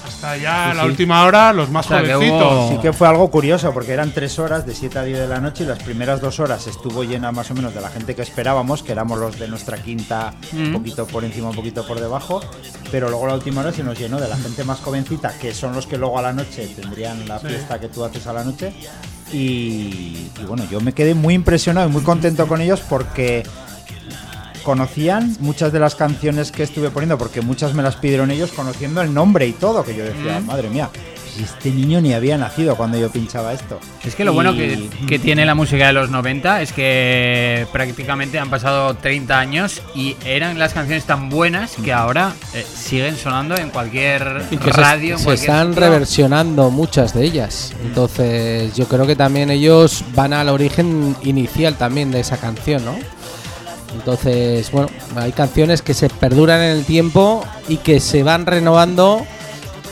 [0.08, 0.90] hasta ya Sí, la sí.
[0.90, 2.54] última hora los más O sea, que jovencitos.
[2.54, 5.28] hubo- Sí que fue algo curioso porque eran tres horas de 7 a 10 de
[5.28, 8.16] la noche y las primeras dos horas estuvo llena más o menos de la gente
[8.16, 10.74] que esperábamos, que éramos los de nuestra quinta, un Mm.
[10.74, 12.42] poquito por encima, un poquito por debajo,
[12.92, 15.74] pero luego la última hora se nos llenó de la gente más jovencita, que son
[15.74, 17.48] los que luego a la noche tendrían la Sí.
[17.48, 18.74] fiesta que tú haces a la noche.
[19.32, 23.44] Y, y bueno, yo me quedé muy impresionado y muy contento con ellos porque
[24.68, 29.02] conocían muchas de las canciones que estuve poniendo, porque muchas me las pidieron ellos conociendo
[29.02, 30.46] el nombre y todo, que yo decía, Mm.
[30.46, 30.90] madre mía,
[31.34, 33.80] si este niño ni había nacido cuando yo pinchaba esto.
[34.04, 34.90] Es que lo bueno que,
[35.24, 40.60] tiene la música de los 90 es que prácticamente han pasado 30 años y eran
[40.60, 45.18] las canciones tan buenas que ahora eh, siguen sonando en cualquier Y que se- radio.
[45.18, 45.82] se, cualquier están sitio.
[45.90, 47.72] reversionando muchas de ellas.
[47.86, 52.96] Entonces, yo creo que también ellos van al origen inicial también de esa canción, ¿no?
[53.94, 59.26] Entonces, bueno, hay canciones que se perduran en el tiempo y que se van renovando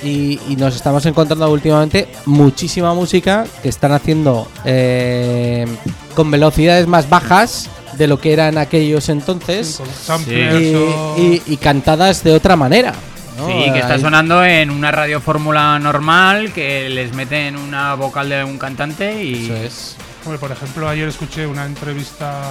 [0.03, 5.65] y, y nos estamos encontrando últimamente muchísima música que están haciendo eh,
[6.13, 11.57] con velocidades más bajas de lo que eran aquellos entonces Con samplers y, y- y
[11.57, 12.93] cantadas de otra manera.
[13.37, 13.47] ¿no?
[13.47, 18.43] Sí, que está sonando en una radio fórmula normal, que les meten una vocal de
[18.43, 19.45] un cantante y.
[19.45, 19.95] Eso es.
[20.25, 22.41] Hombre, por ejemplo, ayer escuché una entrevista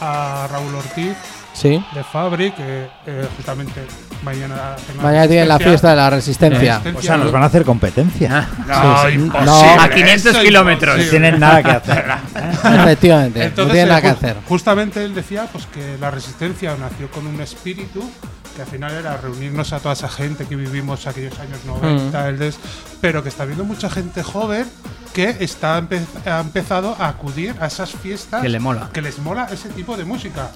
[0.00, 1.82] a Raúl Ortiz Sí.
[1.94, 3.80] de Fabri, que eh, justamente
[4.22, 6.82] mañana Mañana tienen la fiesta de la resistencia.
[6.94, 8.46] O sea, nos van a hacer competencia.
[8.66, 9.14] No, Sí, sí.
[9.14, 9.46] imposible,
[9.76, 9.80] No.
[9.80, 10.98] A 500 eso kilómetros.
[10.98, 12.04] No tienen nada que hacer.
[12.64, 14.36] Efectivamente, no Entonces, tiene nada eh, que hacer.
[14.46, 18.08] Justamente él decía pues que la resistencia nació con un espíritu
[18.54, 22.26] que al final era reunirnos a toda esa gente que vivimos aquellos años 90, Mm.
[22.26, 22.58] el des-
[23.00, 24.64] pero que está habiendo mucha gente joven
[25.12, 28.88] que está empe- ha empezado a acudir a esas fiestas Que le mola.
[28.92, 30.50] que les mola ese tipo de música.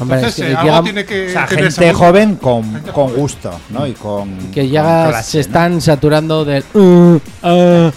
[0.00, 2.62] Hombre, Entonces, es que algo llega- tiene que O sea, tener esa gente joven con,
[2.72, 3.20] Gente con joven.
[3.20, 3.86] gusto, ¿no?
[3.86, 4.36] Y con.
[4.50, 5.40] Que con ya clase, se ¿no?
[5.42, 6.64] están saturando del.
[6.74, 7.90] uh, uh, uh,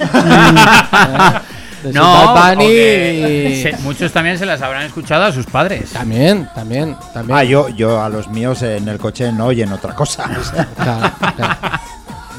[1.84, 2.24] de No,
[2.62, 5.90] se- muchos también se las habrán escuchado a sus padres.
[5.92, 7.38] También, también, también.
[7.38, 10.30] Ah, yo, yo a los míos en el coche no oyen otra cosa.
[10.40, 10.66] o sea.
[10.76, 11.56] Claro, claro.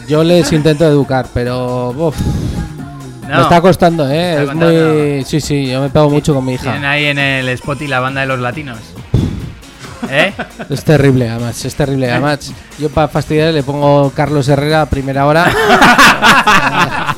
[0.09, 2.17] Yo les intento educar, pero uf,
[3.29, 4.31] No, me está costando, ¿eh?
[4.31, 4.67] Está Es costando.
[4.67, 5.25] muy.
[5.25, 6.63] Sí, sí, yo me pego mucho con mi hija.
[6.65, 8.79] Tienen ahí en el spot y la banda de los latinos.
[10.11, 10.33] ¿Eh?
[10.71, 12.11] Es terrible, además, es terrible.
[12.11, 15.51] Además, yo para fastidiar le pongo Carlos Herrera a primera hora.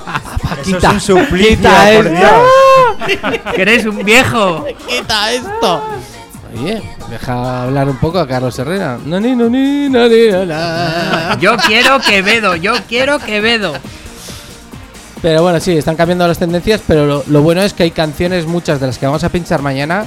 [0.60, 2.44] Eso es un suplicio, quita por esto.
[3.06, 3.40] Dios.
[3.54, 4.64] que eres un viejo.
[4.88, 5.82] ¡Quita esto!
[6.54, 8.98] Oye, deja hablar un poco a Carlos Herrera.
[9.04, 11.38] No, ni, no, ni, no, ni, no.
[11.38, 13.74] Yo quiero Quevedo, yo quiero Quevedo.
[15.22, 18.46] Pero bueno, sí, están cambiando las tendencias, pero lo, lo bueno es que hay canciones,
[18.46, 20.06] muchas de las que vamos a pinchar mañana,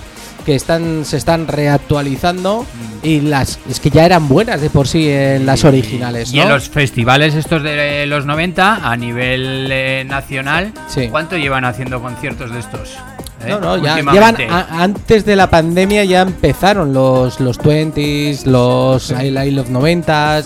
[0.49, 2.65] que están se están reactualizando
[3.03, 6.41] y las es que ya eran buenas de por sí en las originales, Y ¿no?
[6.43, 11.07] en los festivales estos de los 90, a nivel eh, nacional, Sí.
[11.11, 12.97] ¿cuánto llevan haciendo conciertos de estos?
[13.41, 13.49] ¿Eh?
[13.49, 19.11] No, no, ya llevan a- antes de la pandemia ya empezaron los los 20s, los
[19.11, 20.43] I, I Love 90s.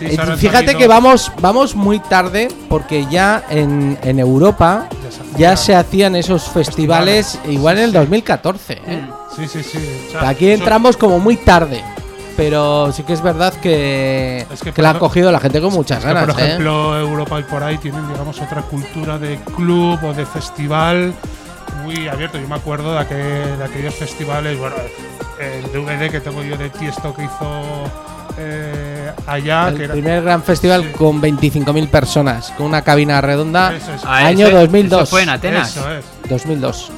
[0.00, 4.88] Eh, Fíjate que vamos vamos muy tarde porque ya en, en Europa
[5.36, 8.72] Ya se hacían esos festivales igual en el 2014.
[8.86, 9.02] ¿eh?
[9.36, 9.78] Sí, sí, sí.
[10.08, 11.82] O sea, Aquí entramos como muy tarde.
[12.34, 15.98] Pero sí que es verdad que, Es que, la ha cogido la gente con muchas
[15.98, 16.34] Es que, ganas.
[16.34, 16.46] por ¿eh?
[16.46, 21.12] ejemplo, Europa y por ahí tienen, digamos, otra cultura de club o de festival
[21.82, 22.38] muy abierto.
[22.38, 24.76] Yo me acuerdo de, aquel- de aquellos festivales, bueno,
[25.40, 27.84] el DVD que tengo yo de Tiesto que hizo
[28.38, 30.88] eh, allá, El que era primer gran festival Sí.
[30.96, 33.92] con 25.000 personas, con una cabina redonda, Eso.
[34.04, 35.02] Ah, año eso- 2002.
[35.02, 35.76] eso fue en Atenas.
[35.76, 36.04] Eso es.
[36.28, 36.90] 2002.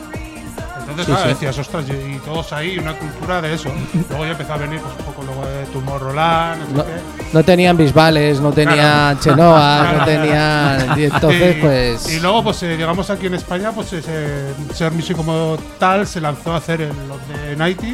[1.01, 1.29] Entonces, Sí, claro, sí.
[1.47, 3.69] decías, ostras, y todos ahí, una cultura de eso.
[4.09, 6.85] Luego ya empezó a venir pues, un poco luego de Tomorrowland, no No,
[7.33, 8.77] no tenían bisbales, no tenían
[9.19, 9.21] Claro.
[9.21, 10.99] chenoa, no tenían.
[11.01, 12.13] Y entonces, Y- pues.
[12.13, 16.21] Y luego, pues eh, llegamos aquí en España, pues ese Ser Music como tal se
[16.21, 17.87] lanzó a hacer el, los de 90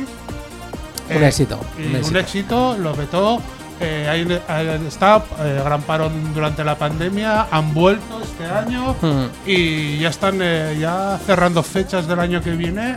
[1.16, 2.18] Un éxito, Y un un éxito.
[2.18, 3.40] éxito, lo vetó.
[3.82, 9.26] Eh, ahí, ahí está, eh, gran parón durante la pandemia, han vuelto este año Hmm.
[9.46, 12.96] y ya están eh, ya cerrando fechas del año que viene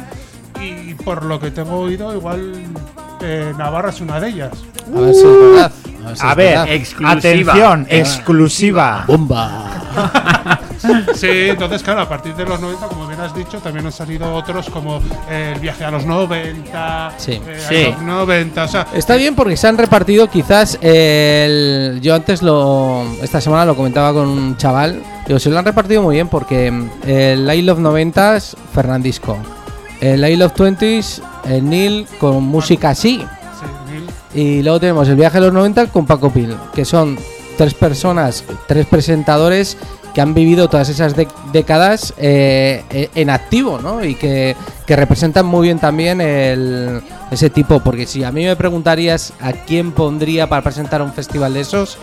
[0.61, 2.53] y por lo que tengo oído igual
[3.21, 4.51] eh, Navarra es una de ellas.
[4.95, 5.71] A ver si es verdad.
[6.19, 6.81] A ver, A es.
[6.81, 7.11] Exclusiva.
[7.53, 9.03] atención, exclusiva.
[9.07, 9.69] ¡Bomba!
[11.15, 14.33] Sí, entonces claro, a partir de los 90, como bien has dicho, también han salido
[14.33, 17.41] otros como eh, el viaje a los 90, Sí.
[17.47, 17.85] eh, Sí.
[17.85, 21.99] a los 90, o sea, Está bien porque se han repartido quizás el...
[22.01, 23.05] Yo antes lo...
[23.21, 25.01] Esta semana lo comentaba con un chaval.
[25.25, 29.37] Digo, se lo han repartido muy bien porque mm, el I Love 90s, Fernandisco.
[30.01, 33.25] El I Love 20s, el Neil con música así.
[34.33, 37.17] Y luego tenemos el viaje a los 90 con Paco Pil, que son
[37.57, 39.77] tres personas, tres presentadores
[40.13, 41.15] que han vivido todas esas
[41.51, 44.03] décadas eh, eh, en activo, ¿no?
[44.03, 44.55] Y que,
[44.85, 47.01] que representan muy bien también el-
[47.31, 51.53] ese tipo, porque si a mí me preguntarías a quién pondría para presentar un festival
[51.55, 51.97] de esos,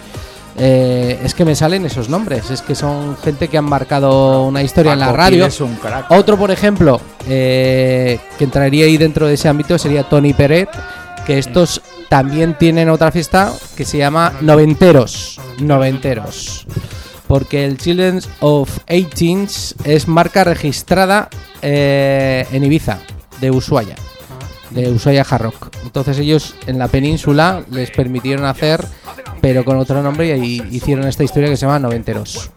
[0.59, 4.62] eh, es que me salen esos nombres, es que son gente que han marcado una
[4.62, 5.39] historia en la radio.
[6.09, 6.19] Un.
[6.19, 10.69] Otro, por ejemplo, eh, que entraría ahí dentro de ese ámbito sería Tony Peret,
[11.26, 15.40] que estos también tienen otra fiesta que se llama Noventeros.
[15.60, 16.66] Noventeros.
[17.26, 21.28] Porque el Children's of 18 es marca registrada
[21.62, 22.98] eh, en Ibiza,
[23.40, 23.94] de Ushuaia,
[24.70, 25.76] de Ushuaia Hard Rock.
[25.84, 28.84] Entonces ellos en la península les permitieron hacer,
[29.40, 32.51] pero con otro nombre, y hicieron esta historia que se llama Noventeros.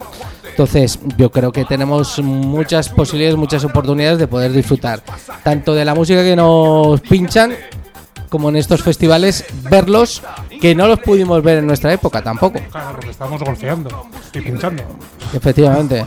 [0.49, 5.01] Entonces, yo creo que tenemos muchas posibilidades, muchas oportunidades de poder disfrutar
[5.43, 7.53] tanto de la música que nos pinchan
[8.33, 10.23] como en estos festivales verlos
[10.59, 12.59] que no los pudimos ver en nuestra época tampoco.
[12.71, 14.81] claro, porque estamos golfeando y pinchando.
[15.35, 16.03] Efectivamente.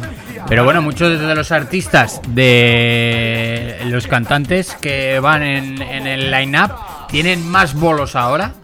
[0.49, 6.73] Pero bueno, muchos de los artistas de los cantantes que van en, en el line-up
[7.09, 8.55] tienen más bolos ahora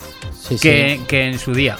[0.40, 1.76] Sí, que, que en su día.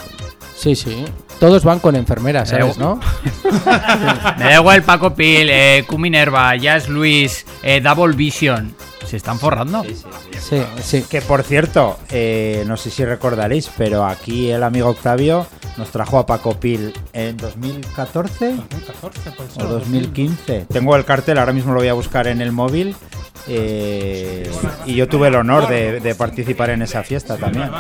[0.57, 0.77] sí.
[0.77, 1.05] Sí.
[1.41, 3.01] Todos van con enfermeras, ¿sabes, no?
[4.39, 8.73] Me da igual Paco Pil, eh, Q Minerva, Jazz Luis, eh, Double Vision.
[9.07, 9.85] Se están forrando.
[10.39, 11.03] Sí, sí.
[11.09, 15.47] Que por cierto, eh, no sé si recordaréis, pero aquí el amigo Octavio
[15.77, 20.67] nos trajo a Paco Pil en 2014 2014, pues, o 2015.
[20.73, 22.95] Tengo el cartel, ahora mismo lo voy a buscar en el móvil.
[23.49, 24.49] eh,
[24.87, 27.71] y yo tuve el honor de, de participar en esa fiesta también.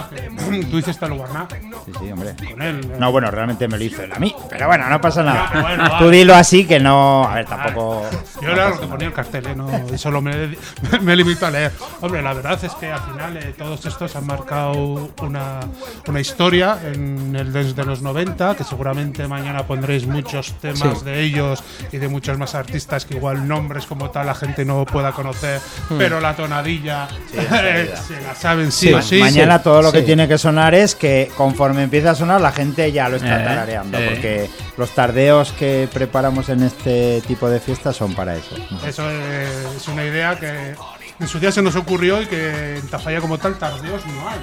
[0.70, 1.46] Tú hiciste el Guarná
[1.86, 2.30] Sí, sí, hombre.
[2.40, 2.80] ¿eh?
[2.98, 4.34] No, bueno, realmente me lo hizo él a mí.
[4.50, 5.98] Pero bueno, no pasa nada.
[5.98, 7.24] Tú dilo así que no.
[7.24, 8.02] A ver, tampoco.
[8.40, 9.54] Yo era lo que ponía el cartel, ¿eh?
[9.54, 10.56] no, solo me,
[11.00, 11.72] me limito a leer.
[12.00, 15.60] Hombre, la verdad es que al final eh, todos estos han marcado una,
[16.06, 21.04] una historia en el desde los 90, que seguramente mañana pondréis muchos temas Sí.
[21.04, 21.62] de ellos
[21.92, 25.60] y de muchos más artistas que igual nombres como tal la gente no pueda conocer,
[25.98, 28.92] pero la tonadilla eh, se la saben sí, Sí.
[28.94, 29.18] o sí.
[29.20, 30.06] Mañana todo lo que sí.
[30.06, 33.44] tiene que sonar es que conforme empiece a sonar la gente ya lo está Eh,
[33.44, 33.98] tarareando.
[33.98, 34.06] eh.
[34.10, 38.56] Porque los tardeos que preparamos en este tipo de fiestas son para eso.
[38.86, 40.74] Eso es una idea que
[41.20, 44.38] en su día se nos ocurrió y que en Tafalla como tal tardeos no hay.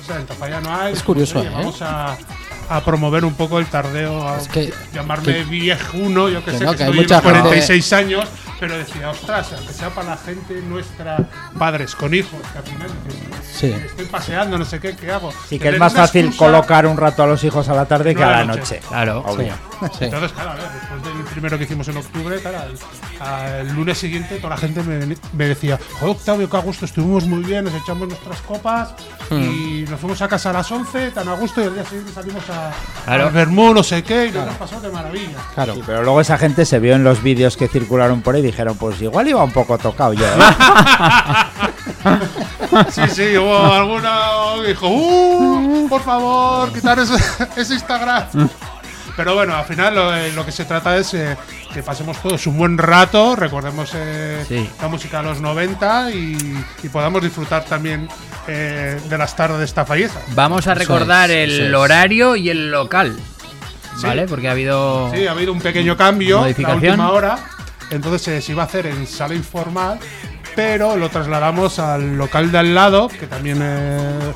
[0.00, 0.92] O sea, en Tafalla no hay.
[0.92, 1.52] Es curioso, Oye, ¿eh?
[1.54, 2.16] Vamos a,
[2.68, 6.58] a promover un poco el tardeo, a Es que- llamarme que- viejuno, yo que, que
[6.58, 8.28] sé, no, que, hay estoy en mucha los gente- 46 años,
[8.62, 11.16] pero decía, ostras, aunque sea para la gente nuestra,
[11.58, 12.88] padres con hijos, que al final
[13.52, 13.66] Sí.
[13.72, 15.32] estoy paseando, no sé qué, ¿qué hago?
[15.48, 18.12] Sí que es más fácil excusa- colocar un rato a los hijos a la tarde
[18.14, 18.60] No que a la noche.
[18.60, 18.80] noche.
[18.86, 19.18] Claro.
[19.26, 19.52] Obvio.
[19.98, 20.04] Sí.
[20.04, 22.58] Entonces, claro, a ver, después del primero que hicimos en octubre, claro,
[23.18, 26.84] al, al lunes siguiente toda la gente me, me decía, joder, Octavio, qué a gusto,
[26.84, 28.94] estuvimos muy bien, nos echamos nuestras copas
[29.32, 32.12] y nos fuimos a casa a las 11, tan a gusto, y al día siguiente
[32.12, 32.70] salimos a,
[33.04, 33.26] Claro.
[33.26, 35.38] al Vermú, no sé qué, y nos hemos pasado de maravilla.
[35.54, 35.74] Claro.
[35.74, 38.44] Sí, pero luego esa gente se vio en los vídeos que circularon por ahí y
[38.44, 40.26] dijeron, pues igual iba un poco tocado yo.
[40.26, 40.28] ¿eh?".
[42.90, 44.20] Sí, sí, hubo alguna
[44.62, 45.86] que dijo, ¡uh!
[45.88, 47.14] Por favor, quitar ese,
[47.56, 48.24] ese Instagram.
[49.16, 51.36] Pero bueno, al final lo, eh, lo que se trata es eh,
[51.74, 54.70] que pasemos todos un buen rato, recordemos eh, Sí.
[54.80, 58.08] la música de los 90 y, y podamos disfrutar también
[58.48, 60.18] eh, de las tardes de esta falleza.
[60.34, 61.74] Vamos a recordar es, el es.
[61.74, 63.14] horario y el local.
[64.00, 64.06] Sí.
[64.06, 64.26] ¿Vale?
[64.26, 65.10] Porque ha habido.
[65.14, 67.38] Sí, ha habido un pequeño cambio la última hora,
[67.90, 69.98] entonces eh, se iba a hacer en sala informal,
[70.56, 74.32] pero lo trasladamos al local de al lado, que también eh,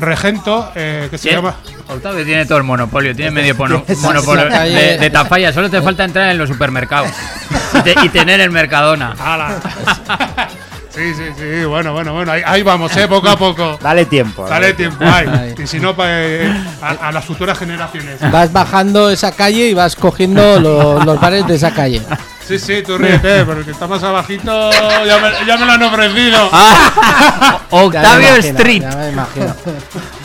[0.00, 1.54] regento, eh, que se llama...
[1.88, 5.52] Octavio tiene todo el monopolio, tiene medio mono- monopolio de, de Tafalla.
[5.52, 7.10] Solo te falta entrar en los supermercados
[7.78, 9.14] y, te- y tener el Mercadona.
[10.96, 13.06] Sí, sí, sí, bueno, bueno, bueno, ahí, ahí vamos, ¿eh?
[13.06, 13.78] Poco a poco.
[13.82, 14.48] Dale tiempo.
[14.48, 15.26] Dale tiempo, Ay.
[15.30, 15.54] ay.
[15.62, 16.50] Y si no, pa- eh,
[16.80, 18.18] a, a las futuras generaciones.
[18.32, 22.00] Vas bajando esa calle y vas cogiendo lo- los bares de esa calle.
[22.48, 24.70] Sí, sí, tú ríete, pero el que está más abajito
[25.04, 26.48] ya me, ya me lo han ofrecido.
[26.52, 28.82] Ah, Ya Octavio imagino, Street.
[28.82, 29.54] ya me imagino.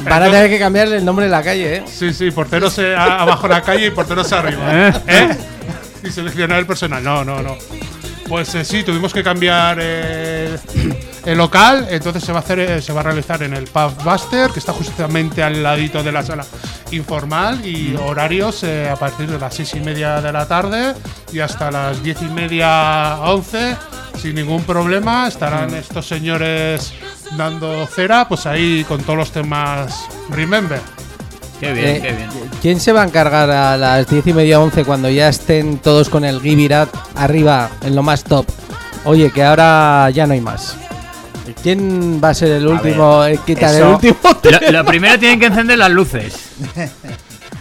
[0.05, 1.83] Van a tener que cambiarle el nombre de la calle, ¿eh?
[1.87, 4.61] Sí, sí, porteros eh, abajo en la calle y porteros arriba.
[5.07, 5.35] ¿Eh?
[6.03, 7.03] Y seleccionar el personal.
[7.03, 7.57] No, no, no.
[8.31, 10.57] Pues eh, sí, tuvimos que cambiar eh,
[11.25, 13.91] el local, entonces se va a hacer, eh, se va a realizar en el Pub
[14.05, 16.45] Buster, que está justamente al ladito de la sala
[16.91, 20.93] informal, y horarios eh, a partir de las seis y media de la tarde
[21.33, 23.75] y hasta las diez y media once,
[24.17, 26.93] sin ningún problema, estarán estos señores
[27.35, 30.79] dando cera, pues ahí con todos los temas Remember.
[31.61, 32.29] Qué bien, Eh, qué bien.
[32.61, 36.09] ¿Quién se va a encargar a las diez y media, once, cuando ya estén todos
[36.09, 38.45] con el Gibirat arriba, en lo más top?
[39.05, 40.75] Oye, que ahora ya no hay más.
[41.63, 43.23] ¿Quién va a ser el último?
[43.25, 44.17] eh, quitar el eso- último.
[44.43, 46.33] Lo, lo primero tienen que encender las luces.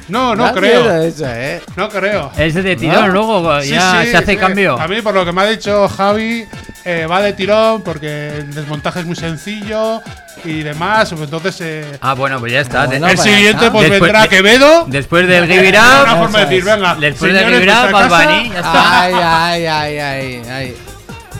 [0.08, 1.02] No, no creo.
[1.02, 1.62] eso, ¿eh?
[1.76, 2.32] No creo.
[2.36, 4.36] Es de tirón, luego Sí, ya sí, se hace sí.
[4.38, 4.76] cambio.
[4.76, 6.46] A mí, por lo que me ha dicho Javi,
[6.84, 10.00] eh, va de tirón porque el desmontaje es muy sencillo
[10.44, 11.12] y demás.
[11.12, 12.86] Entonces, eh, Ah, bueno, pues ya está.
[12.86, 14.84] Bueno, el para siguiente, pues Después- vendrá de- Quevedo.
[14.88, 17.90] Después del Give It Up, forma de decir, venga, después del señores, Give It Up,
[17.90, 18.30] vuestra Bad casa.
[18.30, 19.00] Bunny, ya está.
[19.02, 20.76] Ay, ay, ay, ay, ay.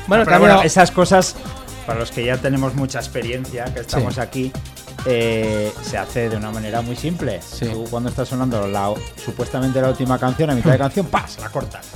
[0.06, 1.36] Bueno, Pero cambio- bueno, esas cosas,
[1.86, 4.20] para los que ya tenemos mucha experiencia, que estamos Sí.
[4.20, 4.52] aquí,
[5.06, 7.40] eh, se hace de una manera muy simple.
[7.40, 7.66] Sí.
[7.66, 8.92] Tú cuando está sonando la,
[9.24, 11.38] supuestamente la última canción, a mitad de canción, ¡pas!
[11.40, 11.86] La cortas.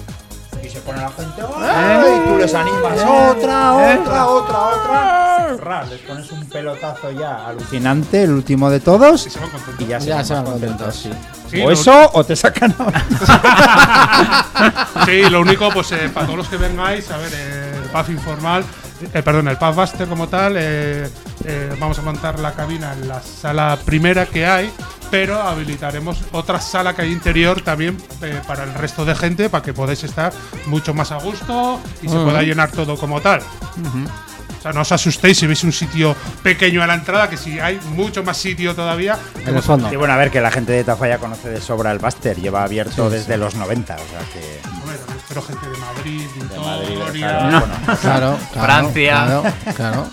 [0.65, 2.23] Y se pone la gente, ¡ay!
[2.25, 5.57] Y tú les animas, otra, otra, otra, otra.
[5.59, 9.81] Ras, les pones un pelotazo ya alucinante, el último de todos, Y se van contentos.
[9.81, 11.11] y ya se Ya van se van más contentos, sí.
[11.51, 12.75] Sí, o lo- eso, o te sacan
[15.05, 17.73] Sí, lo único, pues eh, para todos los que vengáis, a ver, eh,
[18.07, 18.65] el informal,
[19.13, 21.09] eh, perdón, el pub Buster como tal, eh,
[21.45, 24.71] eh, vamos a montar la cabina en la sala primera que hay,
[25.11, 29.63] pero habilitaremos otra sala que hay interior también eh, para el resto de gente, para
[29.63, 30.33] que podáis estar
[30.67, 33.41] mucho más a gusto y se pueda llenar todo como tal.
[33.41, 37.61] O sea, no os asustéis si veis un sitio pequeño a la entrada, que si
[37.61, 39.19] hay mucho más sitio todavía.
[39.47, 39.91] En el fondo.
[39.91, 42.65] Sí, bueno, a ver, que la gente de Tafalla conoce de sobra el Buster, lleva
[42.65, 44.61] abierto Sí, desde los 90, o sea que...
[44.81, 47.29] Hombre, espero gente de Madrid, De Madrid, Victoria.
[47.29, 47.61] claro, No.
[47.61, 47.75] bueno.
[48.01, 49.13] Claro, claro, Francia.
[49.25, 49.43] Claro,
[49.77, 50.07] claro.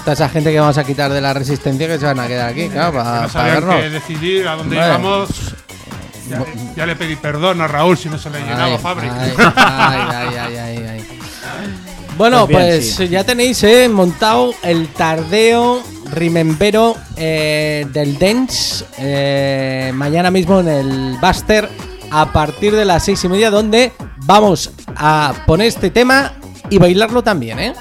[0.00, 2.48] Toda esa gente que vamos a quitar de la resistencia que se van a quedar
[2.50, 3.76] aquí, claro, que para, no sabían vernos.
[3.76, 4.88] qué decidir a dónde Bueno.
[4.98, 5.28] íbamos.
[6.28, 6.44] Ya,
[6.76, 9.08] ya le pedí perdón a Raúl si no se le llenaba Ay, Fabri.
[9.08, 11.04] ay, ay, ay, ay, ay, ay.
[12.16, 13.08] Bueno, Pues bien, pues sí.
[13.08, 15.82] ya tenéis eh, montado el tardeo
[16.12, 21.68] rimembero eh, del Dance eh, mañana mismo en el Buster
[22.10, 23.92] a partir de las seis y media donde
[24.26, 26.32] vamos a poner este tema
[26.68, 27.74] y bailarlo también, ¿eh?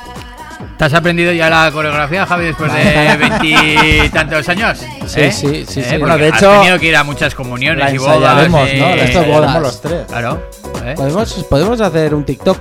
[0.77, 4.79] ¿Te has aprendido ya la coreografía, Javi, después de veintitantos años?
[5.07, 5.31] Sí, ¿Eh?
[5.31, 5.87] sí, sí, ¿Eh?
[5.89, 5.97] sí.
[5.97, 8.49] Bueno, de has hecho, tenido que ir a muchas comuniones La y bodas.
[8.49, 8.65] ¿no?
[8.65, 9.61] Esto bodas.
[9.61, 10.05] los tres.
[10.07, 10.41] Claro.
[10.85, 10.93] ¿eh?
[10.95, 12.57] Podemos, podemos hacer un TikTok.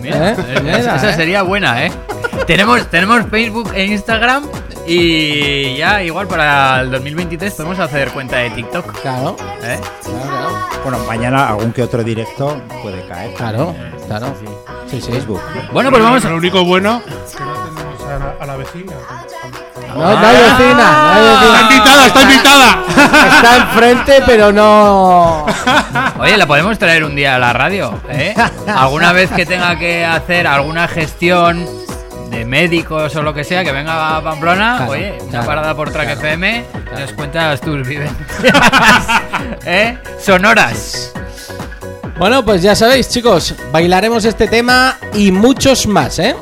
[0.00, 1.14] Mira, Mira, esa ¿eh?
[1.14, 1.92] sería buena, ¿eh?
[2.46, 4.44] tenemos, tenemos Facebook e Instagram
[4.86, 9.00] y ya igual para el 2023 podemos hacer cuenta de TikTok.
[9.02, 9.78] Claro, ¿eh?
[10.02, 10.71] claro, claro.
[10.82, 13.34] Bueno, mañana algún que otro directo puede caer.
[13.34, 13.74] Claro,
[14.06, 14.34] claro.
[14.90, 15.12] Sí, sí.
[15.12, 15.40] Facebook.
[15.72, 16.24] Bueno, pues vamos.
[16.24, 17.10] Lo único bueno que
[17.44, 18.92] no tenemos a la, a la vecina.
[19.94, 21.60] No, no hay vecina, no hay ¡Está vecina.
[21.70, 22.06] invitada!
[22.06, 22.78] ¡Está invitada!
[23.28, 25.44] Está enfrente, pero no.
[26.18, 28.34] Oye, la podemos traer un día a la radio, ¿eh?
[28.66, 31.66] Alguna vez que tenga que hacer alguna gestión
[32.44, 36.06] médicos o lo que sea, que venga a Pamplona, Claro, oye, una parada por Track
[36.06, 36.64] claro, FM,
[36.98, 38.16] nos cuentas tus vivencias,
[39.66, 39.98] ¿eh?
[40.20, 41.12] Sonoras.
[42.18, 46.36] Bueno, pues ya sabéis, chicos, bailaremos este tema y muchos más, ¿eh?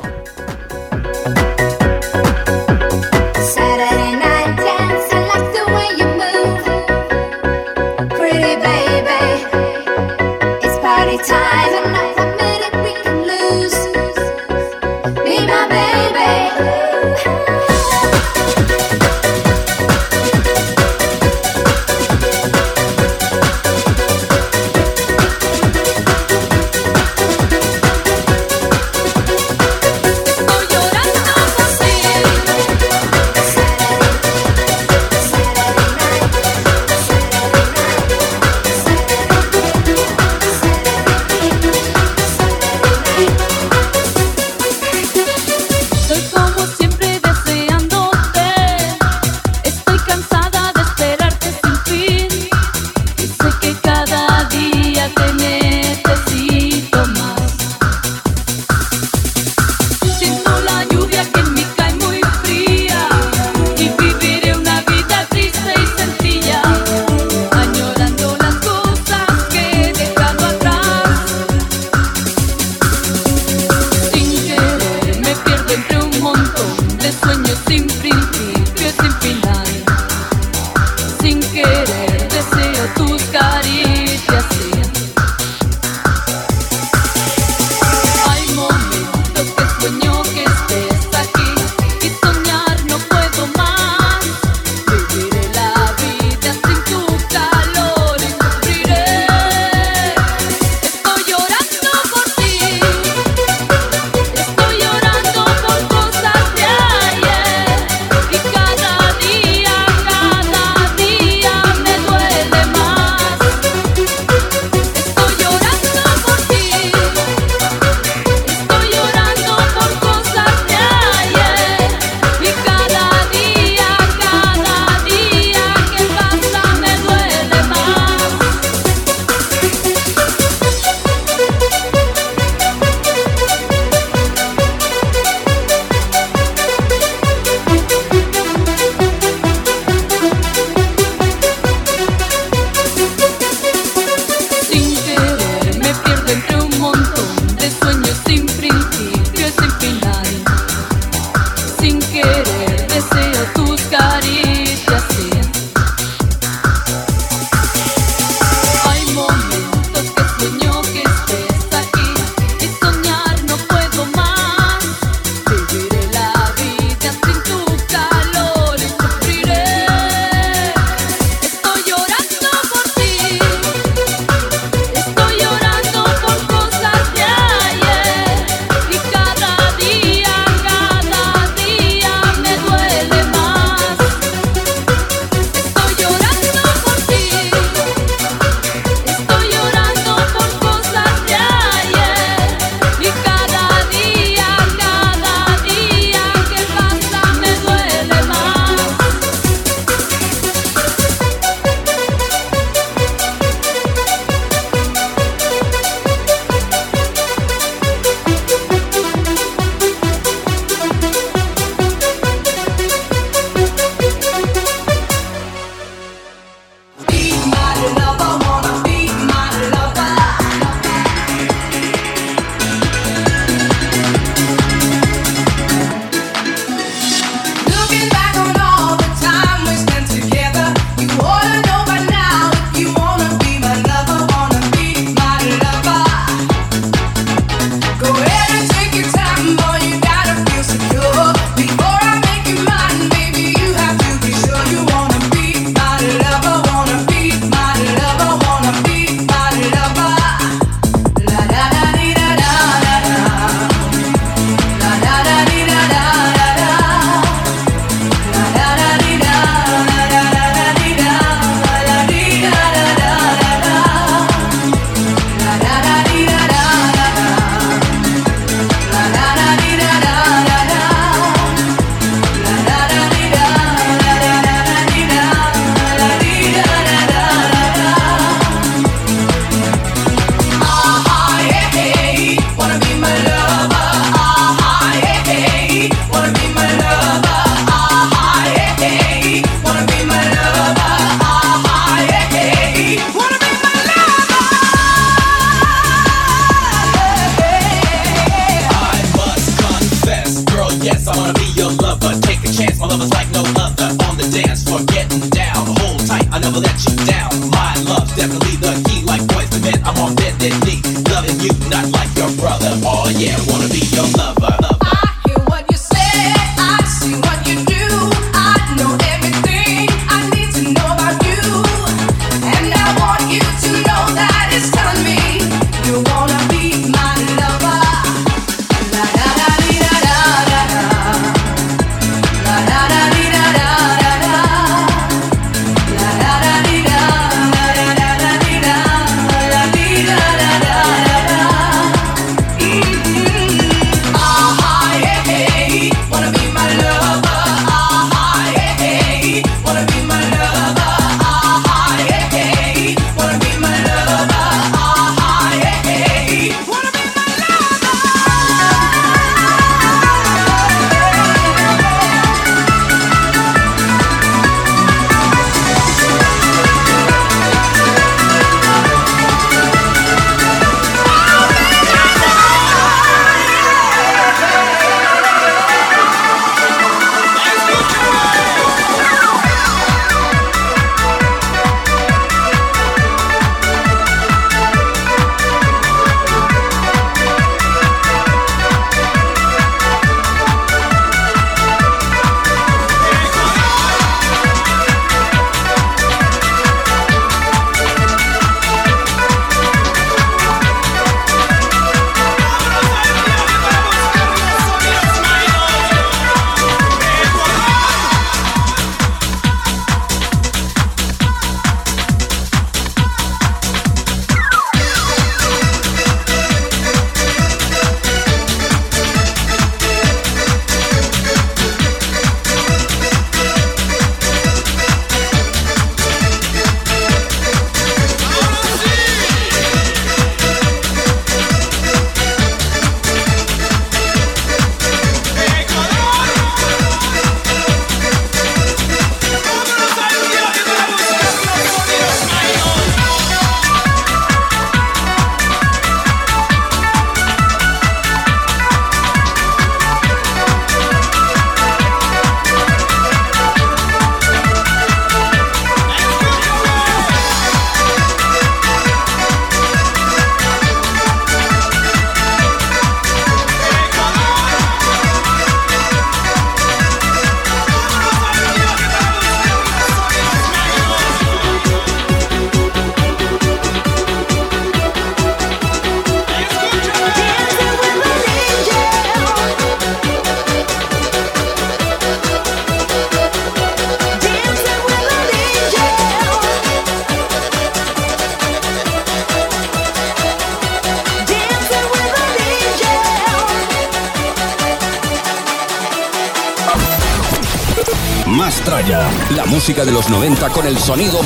[500.91, 501.20] Sonido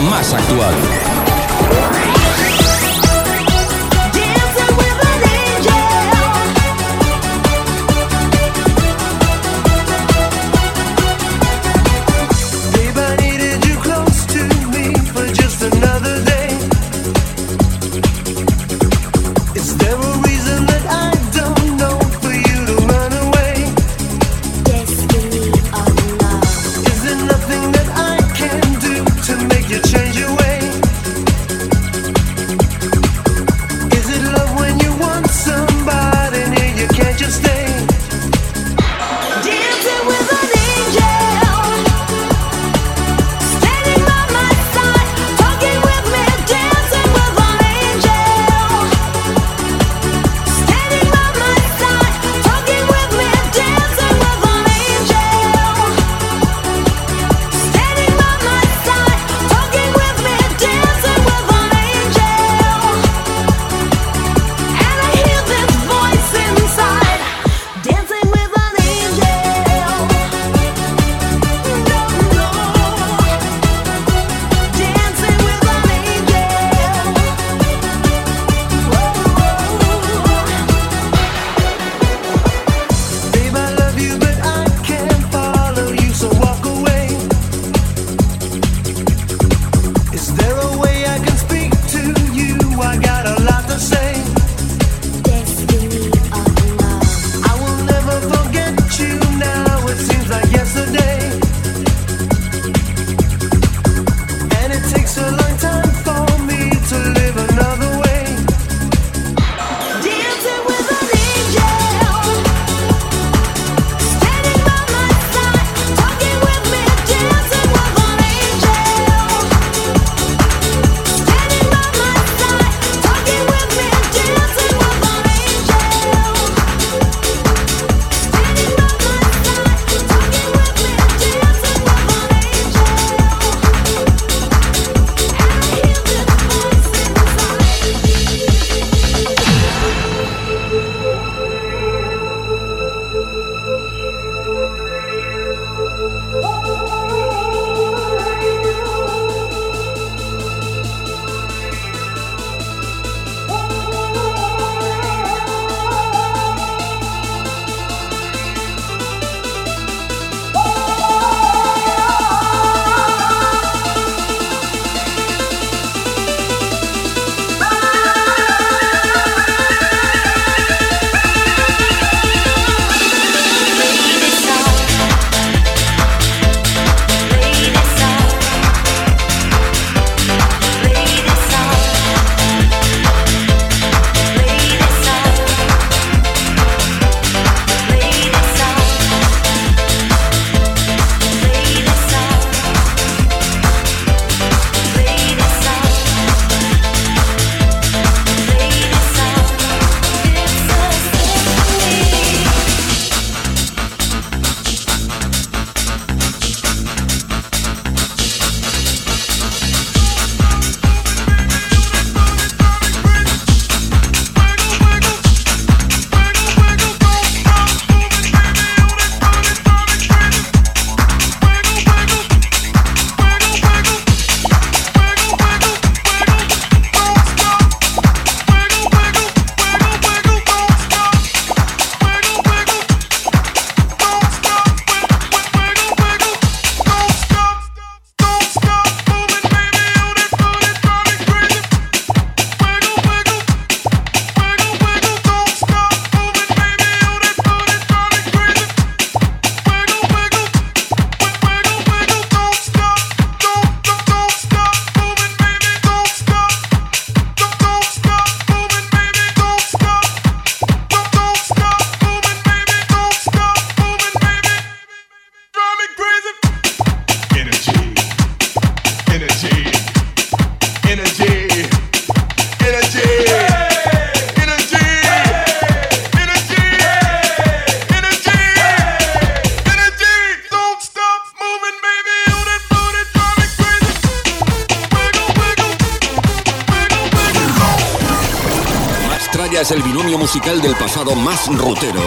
[291.13, 292.01] más rutero.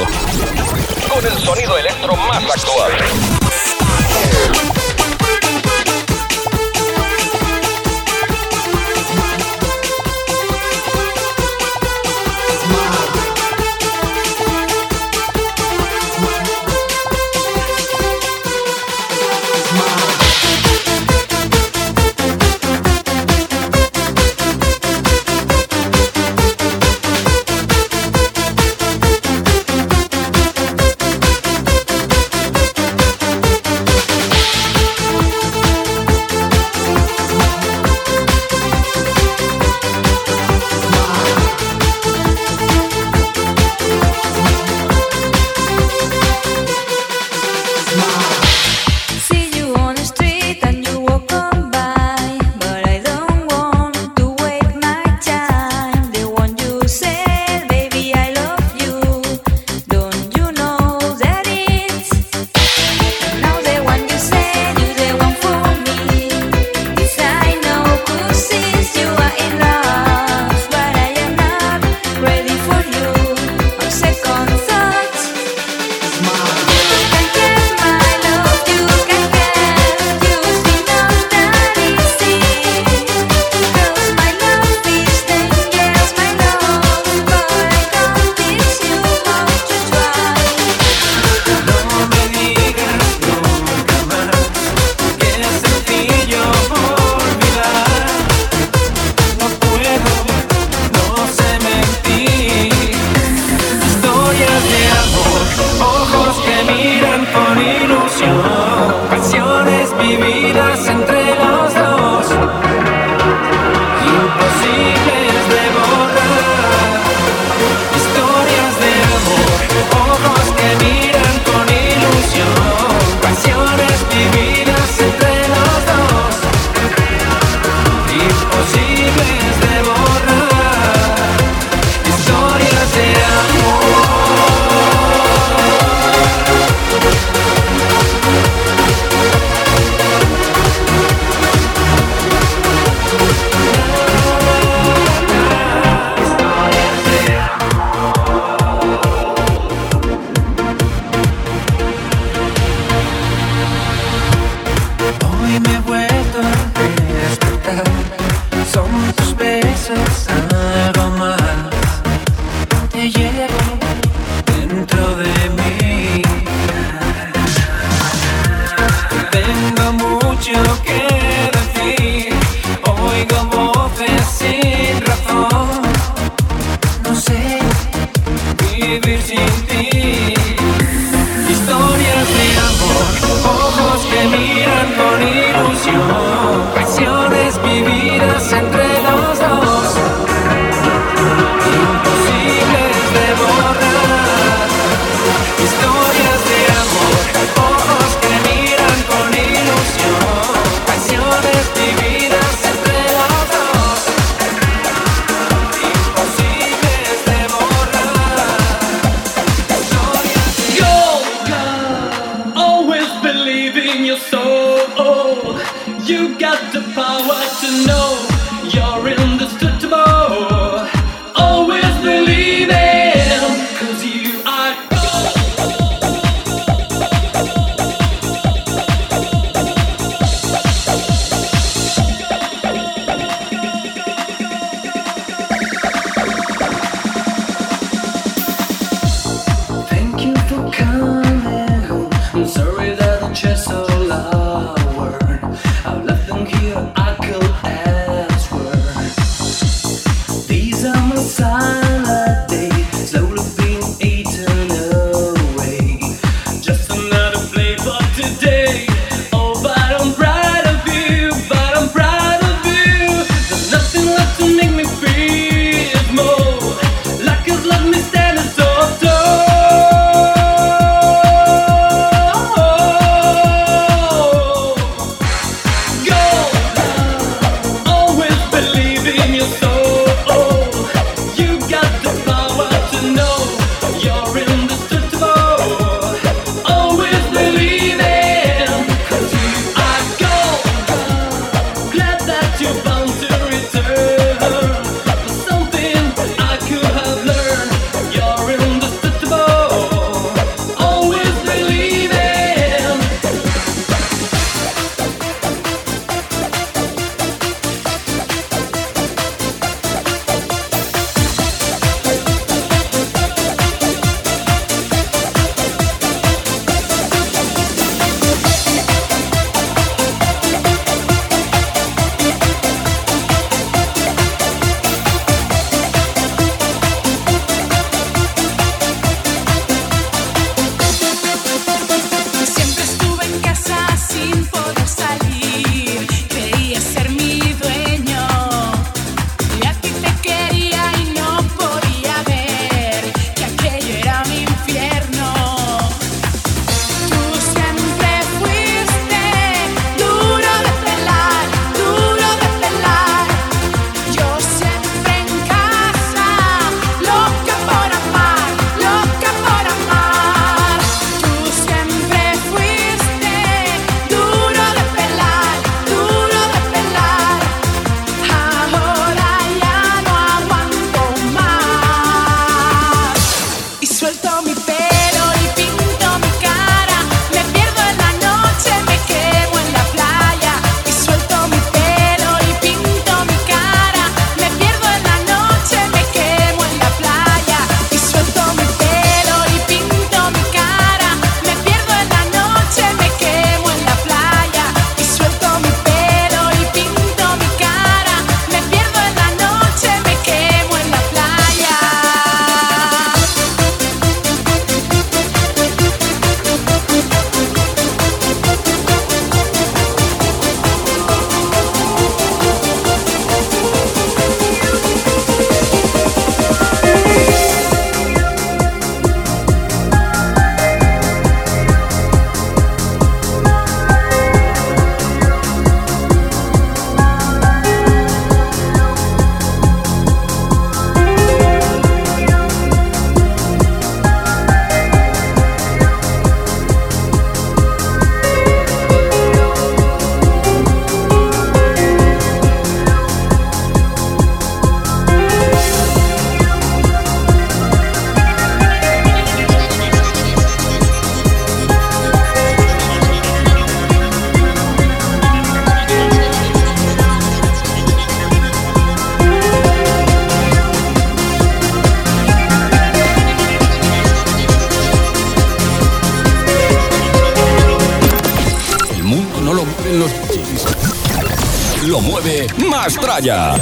[473.19, 473.55] Tralla.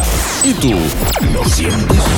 [0.45, 0.75] ¿Y tú
[1.33, 2.16] lo sientes?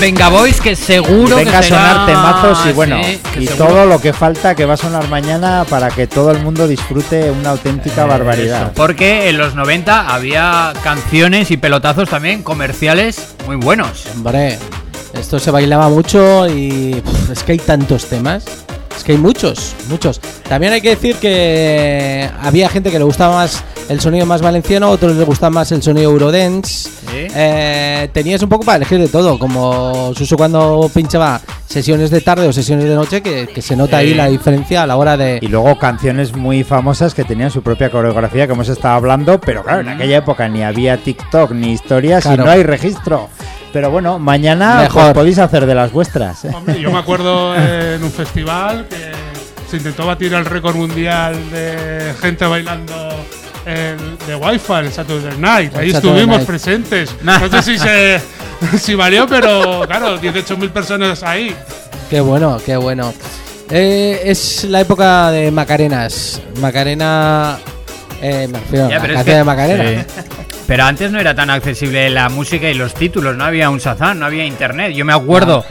[0.00, 3.46] Venga Boys que seguro Venga que a será- sonar temazos y bueno, sí, que y
[3.46, 6.66] seguro- todo lo que falta que va a sonar mañana para que todo el mundo
[6.66, 8.62] disfrute una auténtica barbaridad.
[8.62, 14.06] Eso, porque en los 90 había canciones y pelotazos también comerciales muy buenos.
[14.14, 14.58] Hombre,
[15.12, 18.44] esto se bailaba mucho y pff, es que hay tantos temas.
[18.96, 20.20] Es que hay muchos, muchos.
[20.48, 24.86] También hay que decir que había gente que le gustaba más el sonido más valenciano,
[24.86, 26.88] a otros les gustaba más el sonido Eurodance.
[27.12, 32.46] Eh, tenías un poco para elegir de todo, como Suso cuando pinchaba sesiones de tarde
[32.46, 35.40] o sesiones de noche, que, que se nota ahí la diferencia a la hora de...
[35.42, 39.64] Y luego canciones muy famosas que tenían su propia coreografía, que hemos estado hablando, pero
[39.64, 42.42] claro, en aquella época ni había TikTok ni historias Claro.
[42.42, 43.28] y no hay registro.
[43.72, 45.12] Pero bueno, mañana pues, Mejor.
[45.14, 46.44] podéis hacer de las vuestras.
[46.44, 46.50] ¿eh?
[46.54, 49.10] Hombre, yo me acuerdo en un festival que
[49.68, 52.94] se intentó batir el récord mundial de gente bailando
[53.66, 53.96] el,
[54.26, 55.74] de Wi-Fi, el Saturday Night.
[55.76, 56.46] Ahí Saturday estuvimos Night.
[56.46, 57.14] presentes.
[57.22, 58.20] No sé si, se,
[58.78, 61.54] si valió, pero claro, 18.000 personas ahí.
[62.08, 63.12] Qué bueno, qué bueno.
[63.70, 66.42] Eh, es la época de Macarenas.
[66.60, 67.58] Macarena...
[68.22, 70.04] Eh, me refiero a la canción que- de Macarena.
[70.04, 70.22] sí.
[70.66, 74.20] Pero antes no era tan accesible la música y los títulos, no había un Shazam,
[74.20, 74.92] no había internet.
[74.92, 75.64] Yo me acuerdo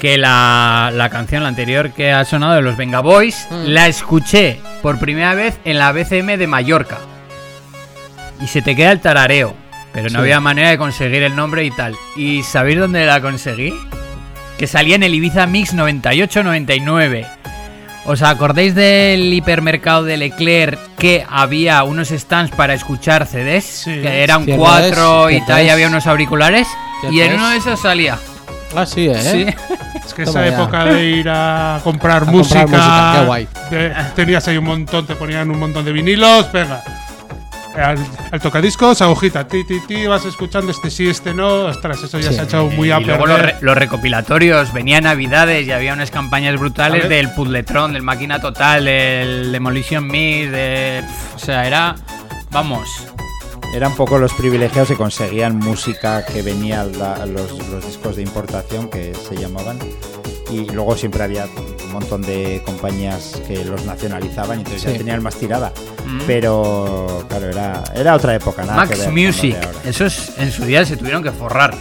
[0.00, 3.64] que la, la canción la anterior que ha sonado de los Venga Boys Mm.
[3.66, 6.98] la escuché por primera vez en la BCM de Mallorca.
[8.42, 9.54] Y se te queda el tarareo,
[9.92, 10.16] pero no Sí.
[10.16, 11.94] había manera de conseguir el nombre y tal.
[12.16, 13.72] ¿Y sabéis dónde la conseguí?
[14.58, 17.26] Que salía en el Ibiza Mix 98-99.
[18.04, 23.82] ¿Os acordáis del hipermercado de Leclerc que había unos stands para escuchar CDs?
[23.84, 26.68] Que eran Cierto cuatro es, y tal, y había unos auriculares.
[27.10, 27.38] Y en es.
[27.38, 28.16] uno de esos salía.
[28.76, 29.16] Ah, sí, ¿eh?
[29.20, 29.46] Sí.
[30.06, 30.62] Es que Toma esa ya.
[30.62, 32.62] época de ir a comprar A música.
[32.62, 33.48] comprar música, qué guay.
[33.70, 36.82] de- tenías ahí un montón, te ponían un montón de vinilos, venga.
[37.76, 37.98] Al,
[38.32, 41.66] al tocadiscos, agujita, ti, ti, ti, vas escuchando este sí, este no.
[41.66, 42.34] Ostras, eso ya Sí.
[42.34, 43.54] se ha echado muy a y luego los, perder.
[43.56, 48.40] re- los recopilatorios, venía Navidades y había unas campañas brutales A del Puzzletron, del Máquina
[48.40, 51.02] Total, del Demolition Mix, de...
[51.34, 51.94] O sea, era...
[52.50, 52.88] Vamos.
[53.74, 58.88] Eran poco los privilegiados que conseguían música que venía la- los, los discos de importación
[58.88, 59.78] que se llamaban
[60.50, 61.46] y luego siempre había
[62.00, 64.92] montón de compañías que los nacionalizaban y entonces Sí.
[64.92, 65.72] ya tenían más tirada
[66.06, 66.20] Mm.
[66.26, 70.84] pero claro era, era otra época nada que Max ver Music, esos en su día
[70.84, 71.74] se tuvieron que forrar.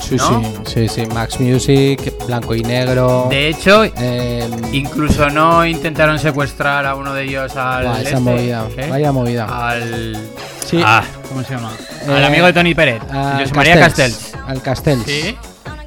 [0.00, 0.42] Sí, ¿no?
[0.64, 1.06] sí, sí, sí.
[1.12, 3.26] Max Music, blanco y negro.
[3.28, 7.84] De hecho, eh, incluso no intentaron secuestrar a uno de ellos al.
[7.86, 8.86] Esa este, movida, ¿eh?
[8.88, 9.44] vaya movida.
[9.68, 10.16] Al.
[10.64, 10.80] Sí.
[10.82, 11.72] Ah, ¿cómo se llama?
[12.06, 14.34] Al Eh, amigo de Tony Pérez, José María Castells, Castells.
[14.48, 15.04] Al Castells.
[15.04, 15.36] Sí.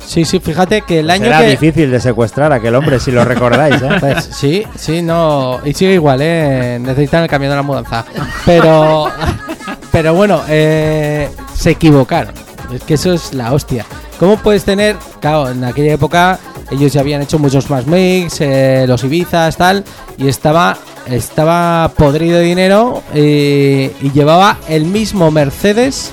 [0.06, 1.52] Sí, sí, fíjate que el año Era que...
[1.52, 3.90] difícil de secuestrar a aquel hombre, si lo recordáis, ¿eh?
[4.00, 5.60] Pues, sí, sí, no.
[5.64, 6.80] Y sigue igual, ¿eh?
[6.82, 8.06] Necesitan el camión de la mudanza.
[8.46, 9.10] Pero,
[9.92, 12.34] pero bueno, eh, se equivocaron.
[12.74, 13.86] Es que eso es la hostia.
[14.20, 16.40] ¿Cómo puedes tener, claro, en aquella época
[16.72, 19.84] ellos ya habían hecho muchos más mix, eh, los Ibizas, tal,
[20.18, 26.12] y estaba, estaba podrido de dinero eh, y llevaba el mismo Mercedes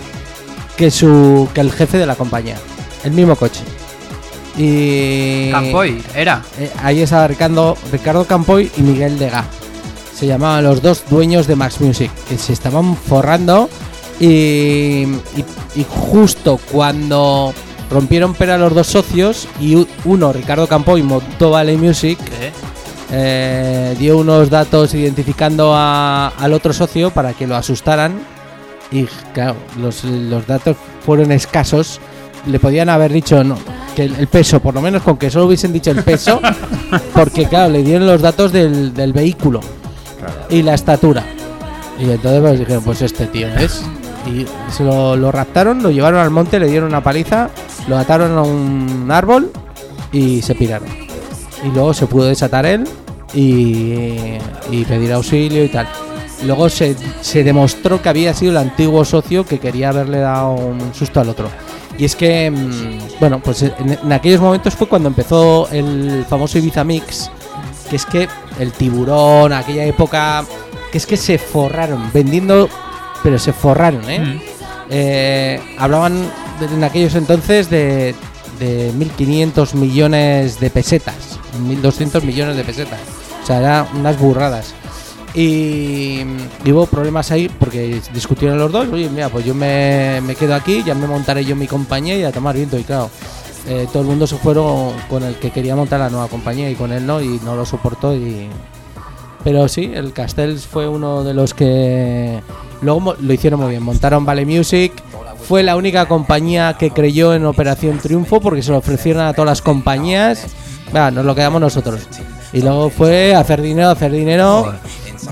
[0.76, 2.56] que su que el jefe de la compañía,
[3.04, 3.62] el mismo coche.
[4.58, 6.42] Y Campoy, era.
[6.58, 9.44] eh, ahí estaba Ricardo, Ricardo Campoy y Miguel Dega.
[10.14, 13.70] Se llamaban los dos dueños de Max Music, que se estaban forrando
[14.18, 15.44] y, y-
[15.76, 17.54] y justo cuando
[17.88, 22.18] rompieron pera los dos socios y uno, Ricardo Campoy, montó Valley Music,
[23.10, 28.18] eh, dio unos datos identificando a- al otro socio para que lo asustaran
[28.90, 30.76] y claro, los, los datos
[31.06, 32.00] fueron escasos.
[32.48, 33.56] Le podían haber dicho no,
[33.94, 36.40] que el, el peso, por lo menos con que solo hubiesen dicho el peso,
[37.14, 39.60] porque claro, le dieron los datos del, del vehículo
[40.48, 41.24] y la estatura.
[41.98, 43.84] Y entonces pues, dijeron, pues este tío es.
[44.26, 47.50] Y se lo, lo raptaron, lo llevaron al monte, le dieron una paliza,
[47.86, 49.50] lo ataron a un árbol
[50.12, 50.88] y se piraron.
[51.64, 52.84] Y luego se pudo desatar él
[53.34, 54.38] y,
[54.70, 55.88] y pedir auxilio y tal.
[56.44, 60.94] Luego se, se demostró que había sido el antiguo socio que quería haberle dado un
[60.94, 61.48] susto al otro.
[61.96, 66.58] Y es que, mm, bueno, pues en, en aquellos momentos fue cuando empezó el famoso
[66.58, 67.30] Ibiza Mix,
[67.90, 68.28] que es que
[68.60, 70.44] el tiburón, aquella época,
[70.92, 72.68] que es que se forraron vendiendo,
[73.22, 74.40] pero se forraron, ¿eh?
[74.90, 76.20] Eh, hablaban
[76.60, 78.14] de- en aquellos entonces de,
[78.58, 83.00] de 1.500 millones de pesetas, 1.200 millones de pesetas.
[83.42, 84.74] O sea, eran unas burradas.
[85.38, 86.24] Y,
[86.66, 88.88] hubo problemas ahí porque discutieron los dos.
[88.88, 92.24] Oye, mira, pues yo me, me quedo aquí, ya me montaré yo mi compañía y
[92.24, 92.76] a tomar viento.
[92.76, 93.08] Y claro,
[93.68, 96.74] eh, todo el mundo se fueron con el que quería montar la nueva compañía y
[96.74, 98.16] con él no, y no lo soportó.
[98.16, 98.48] y
[99.44, 102.42] Pero sí, el Castells fue uno de los que
[102.82, 103.84] luego lo hicieron muy bien.
[103.84, 104.92] Montaron Vale Music.
[105.46, 109.46] Fue la única compañía que creyó en Operación Triunfo porque se lo ofrecieron a todas
[109.46, 110.46] las compañías.
[110.94, 112.08] Va, nos lo quedamos nosotros.
[112.52, 114.74] Y luego fue hacer dinero, hacer dinero.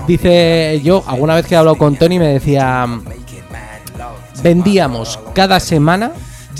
[0.07, 2.87] Dice yo, alguna vez que he hablado con Tony me decía,
[4.43, 6.11] vendíamos cada semana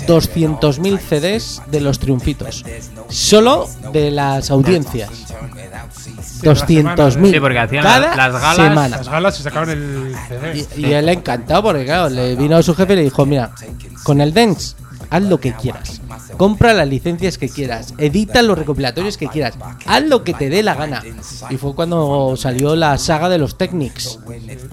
[0.06, 2.64] 200.000 CDs de los triunfitos.
[3.08, 5.10] Solo de las audiencias.
[6.42, 7.30] 200.000.
[7.32, 8.96] Sí, porque hacían cada las galas- semana.
[8.98, 10.66] Las galas se sacaban el CD.
[10.76, 13.50] Y, y él encantado porque claro, le vino su jefe y le dijo, mira,
[14.04, 14.76] con el Dance,
[15.10, 16.00] haz lo que quieras.
[16.36, 19.54] Compra las licencias que quieras, edita los recopilatorios que quieras,
[19.86, 21.02] haz lo que te dé la gana.
[21.50, 24.18] Y fue cuando salió la saga de los Technics.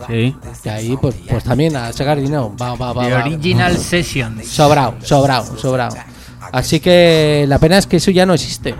[0.08, 0.36] Sí.
[0.64, 2.54] Y ahí pues, pues también a sacar dinero.
[2.60, 3.14] Va, va, va, The.
[3.16, 4.48] Original Sessions.
[4.48, 5.96] Sobrado, sobrado, sobrado.
[6.56, 8.74] Así que la pena es que eso ya no existe.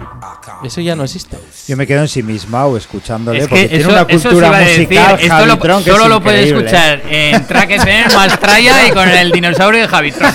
[0.64, 1.38] Eso ya no existe.
[1.68, 4.78] Yo me quedo ensimismado escuchándole Es porque que tiene eso, una eso se cultura decir,
[4.88, 6.70] musical esto lo- Javitron, que es solo lo puedes increíble.
[6.70, 10.32] escuchar en Track FM, Mastraya y con el dinosaurio de Javitron.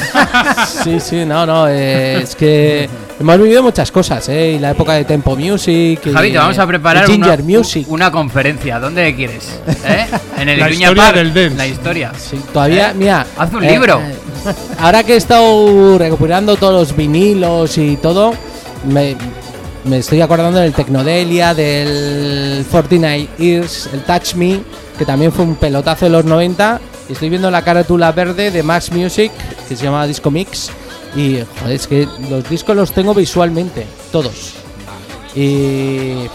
[0.85, 1.67] Sí, sí, no, no.
[1.67, 2.91] eh, es que
[3.21, 4.53] hemos vivido muchas cosas, ¿eh?
[4.53, 6.01] Y la época de Tempo Music.
[6.05, 7.87] y Javi, te vamos a preparar Ginger una, Music.
[7.89, 8.79] una conferencia.
[8.81, 9.61] ¿Dónde quieres?
[9.87, 10.07] ¿Eh?
[10.39, 11.17] En el La historia Park.
[11.17, 11.57] del dance.
[11.57, 12.13] La historia.
[12.53, 12.95] Todavía, ¿Eh?
[12.97, 13.27] mira.
[13.37, 14.01] Haz un eh, libro.
[14.01, 14.15] eh,
[14.79, 18.33] ahora que he estado recuperando todos los vinilos y todo,
[18.89, 19.17] me,
[19.85, 24.61] me estoy acordando del Tecnodelia, del 49 Years, el Touch Me,
[24.99, 26.81] que también fue un pelotazo de los 90.
[27.09, 29.33] Y estoy viendo la carátula verde de Max Music,
[29.69, 30.71] que se llama Disco Mix.
[31.17, 34.55] Y joder, es que los discos los tengo visualmente, todos.
[35.35, 36.27] Y.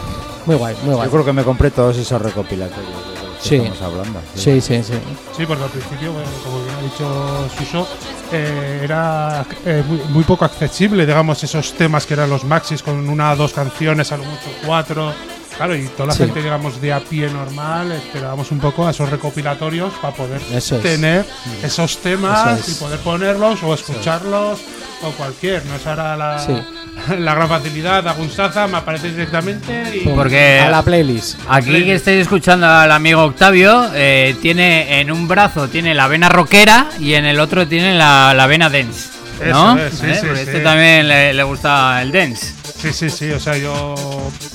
[0.46, 1.06] Muy guay, muy guay.
[1.08, 3.56] Yo creo que me compré todos esos recopilatorios de los que Sí.
[3.56, 4.20] estamos hablando.
[4.36, 4.94] Sí, sí, sí.
[5.36, 7.88] Sí, porque al principio, bueno, como bien ha dicho Suso,
[8.32, 13.08] eh, era eh, muy, muy poco accesible, digamos, esos temas que eran los maxis con
[13.10, 15.14] una o dos canciones, a lo mucho cuatro.
[15.58, 16.24] Claro, y toda la Sí.
[16.26, 20.76] gente, digamos, de a pie normal, esperábamos un poco a esos recopilatorios para poder Eso
[20.78, 20.82] es.
[20.84, 21.26] tener
[21.64, 22.78] esos temas Eso es.
[22.78, 24.60] y poder ponerlos o escucharlos
[25.04, 25.66] o cualquier.
[25.66, 26.54] No es ahora la, Sí.
[27.20, 30.08] la gran facilidad, hago un Saza, me aparece directamente y.
[30.10, 31.40] Porque A la playlist.
[31.48, 36.28] Aquí que estáis escuchando al amigo Octavio, eh, tiene en un brazo tiene la vena
[36.30, 39.10] rockera y en el otro tiene la, la vena dance.
[39.44, 39.78] ¿No?
[39.78, 40.16] Eso es, sí, ¿Eh?
[40.16, 40.50] sí, Porque sí.
[40.50, 42.54] este también le, le gusta el dance.
[42.82, 43.32] Sí, sí, sí.
[43.32, 43.96] O sea, yo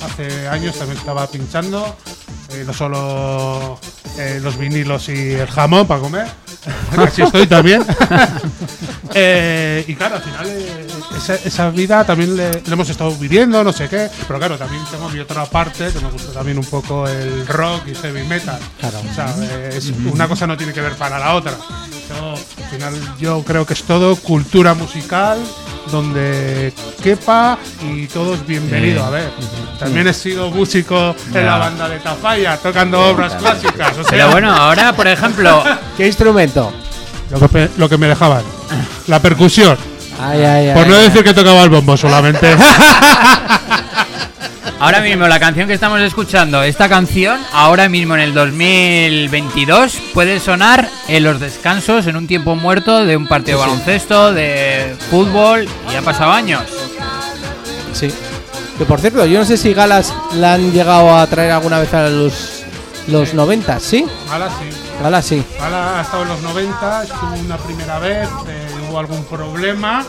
[0.05, 1.97] hace años también estaba pinchando.
[2.52, 3.78] eh, no solo
[4.19, 6.27] eh, los vinilos y el jamón para comer.
[6.97, 7.85] Así estoy también.
[9.12, 10.86] Eh, y claro, al final eh,
[11.16, 14.09] esa, esa vida también le, le hemos estado viviendo, no sé qué.
[14.28, 17.89] Pero claro, también tengo mi otra parte que me gusta también un poco el rock
[17.89, 18.61] y heavy metal.
[18.78, 19.01] Claro.
[19.11, 21.55] O sea, eh, es- una cosa no tiene que ver para la otra.
[22.20, 25.38] Al final yo creo que es todo cultura musical
[25.90, 26.72] donde
[27.02, 29.01] quepa y todo es bienvenido.
[29.01, 29.06] Sí.
[29.06, 29.30] A ver,
[29.78, 33.92] también he sido músico en la banda de Tafalla, tocando obras clásicas.
[33.98, 35.64] O sea, Pero bueno, ahora, por ejemplo,
[35.97, 36.72] ¿Qué instrumento?
[37.30, 38.42] lo que, pe- lo que me dejaban.
[39.06, 39.76] La percusión.
[40.20, 42.55] Ay, ay, Por no decir que tocaba el bombo solamente.
[44.81, 50.40] ahora mismo la canción que estamos escuchando, esta canción, ahora mismo en el 2022, puede
[50.40, 53.70] sonar en los descansos, en un tiempo muerto de un partido de Sí, sí.
[53.70, 56.62] baloncesto, de fútbol, y ha pasado años.
[57.93, 58.12] Sí.
[58.78, 61.93] Que por cierto, yo no sé si Galas la han llegado a traer alguna vez
[61.93, 62.62] a los,
[63.09, 64.07] los 90, ¿sí?
[64.31, 64.77] Ahora sí.
[65.02, 65.44] Galas sí.
[65.61, 70.05] Ahora ha estado en los 90, estuvo una primera vez, eh, hubo algún problema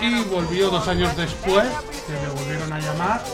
[0.00, 1.64] y volvió dos años después,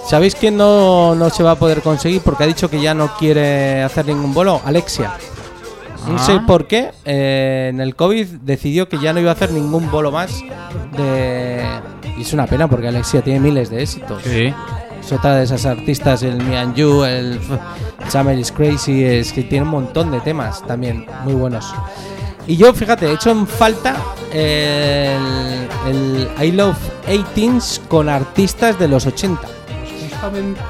[0.09, 2.21] ¿Sabéis quién no, no se va a poder conseguir?
[2.23, 4.61] Porque ha dicho que ya no quiere hacer ningún bolo.
[4.65, 5.13] Alexia.
[6.07, 6.19] No Ah.
[6.19, 6.91] sé por qué.
[7.05, 10.43] eh, en el COVID decidió que ya no iba a hacer ningún bolo más.
[10.97, 11.65] De...
[12.19, 14.23] Y es una pena porque Alexia tiene miles de éxitos.
[14.23, 14.53] Sí.
[15.01, 17.39] Es otra de esas artistas, el Me and You, el
[18.09, 21.75] Summer is Crazy, es que tiene un montón de temas también muy buenos.
[22.47, 23.97] Y yo, fíjate, he hecho en falta
[24.33, 26.77] el, el I Love
[27.09, 29.41] 18s con artistas de los 80.
[29.41, 30.61] Pues justamente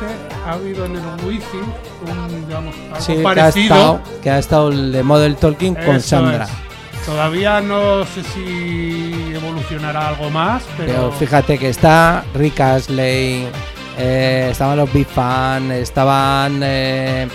[0.47, 3.75] ha habido en el Wifi un, digamos, algo Sí, que ha, parecido.
[3.75, 6.45] estado, que ha estado el de Model Talking con Sandra.
[6.45, 7.05] es.
[7.07, 13.47] Todavía no sé si evolucionará algo más, pero, Pero fíjate que está Rick Astley,
[13.99, 16.61] eh, estaban los Big Fan, estaban.
[16.63, 17.29] eh,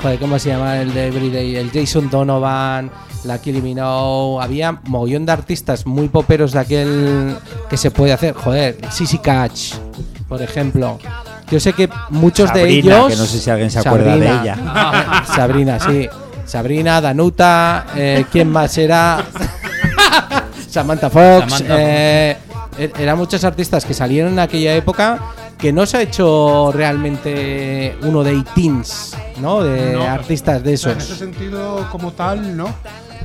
[0.00, 1.56] joder, ¿cómo se llama el de Everyday?
[1.56, 2.88] El Jason Donovan,
[3.24, 4.42] la Kylie Minogue.
[4.42, 7.36] Había mogollón de artistas muy poperos de aquel
[7.68, 8.34] que se puede hacer.
[8.34, 9.74] Joder, Sissy Catch,
[10.28, 10.98] por ejemplo.
[11.50, 13.08] Yo sé que muchos de Sabrina, ellos.
[13.08, 14.42] que no sé si alguien se acuerda de Sabrina.
[14.42, 15.24] ella.
[15.34, 16.08] Sabrina, sí.
[16.46, 19.24] Sabrina, Danuta, eh, ¿quién más era?
[20.70, 21.52] Samantha Fox.
[21.52, 22.36] Samantha eh,
[22.78, 25.18] er- eran muchos artistas que salieron en aquella época
[25.58, 29.62] que no se ha hecho realmente uno de 18s, ¿no?
[29.62, 31.18] De No, artistas de sea, En ese esos.
[31.18, 32.72] sentido, como tal, no.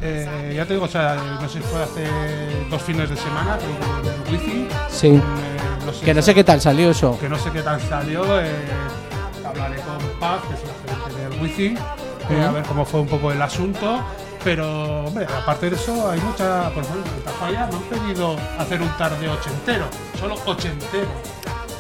[0.02, 2.06] Eh, ya te digo, o sea, no sé si fue hace
[2.70, 3.58] dos fines de semana,
[4.28, 4.68] el Wifi.
[4.90, 5.08] Sí.
[5.08, 5.22] eh,
[5.86, 7.18] no sé Que no sé qué tal salió eso.
[7.20, 8.24] que no sé qué tal salió.
[8.42, 8.52] eh,
[9.46, 11.78] hablaré con Paz, que es la gerente del Wifi,
[12.48, 14.00] a ver cómo fue un poco el asunto.
[14.44, 16.70] Pero, hombre, aparte de eso, hay mucha.
[16.70, 19.86] Por ejemplo, en Tafalla me han pedido hacer un tarde ochentero,
[20.20, 21.08] solo ochentero.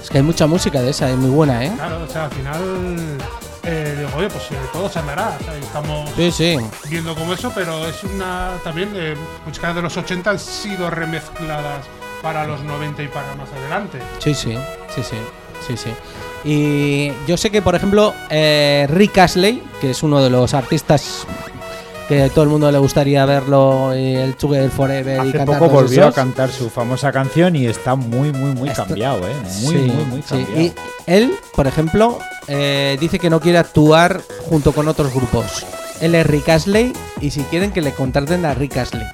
[0.01, 1.71] Es que hay mucha música de esa, es muy buena, ¿eh?
[1.75, 3.17] Claro, o sea, al final.
[3.65, 5.37] Eh, digo, oye, pues eh, todo se andará.
[5.39, 6.57] O sea, estamos Sí, sí.
[6.89, 8.51] viendo como eso, pero es una.
[8.63, 9.15] También eh,
[9.45, 11.85] músicas de los 80 han sido remezcladas
[12.21, 13.99] para los 90 y para más adelante.
[14.19, 14.57] Sí, sí,
[14.93, 15.17] sí, sí,
[15.67, 15.93] sí, sí.
[16.43, 21.25] Y yo sé que, por ejemplo, eh, Rick Astley, que es uno de los artistas
[22.07, 25.71] que todo el mundo le gustaría verlo, y el Together Forever y Hace cantar poco
[25.71, 29.33] volvió a cantar su famosa canción y está muy, muy, muy cambiado, ¿eh?
[29.61, 30.27] Muy, Sí, muy, muy sí.
[30.29, 30.61] cambiado.
[30.61, 30.73] Y
[31.07, 35.65] él, por ejemplo, eh, dice que no quiere actuar junto con otros grupos.
[36.01, 39.05] Él es Rick Astley y si quieren que le contraten a Rick Astley.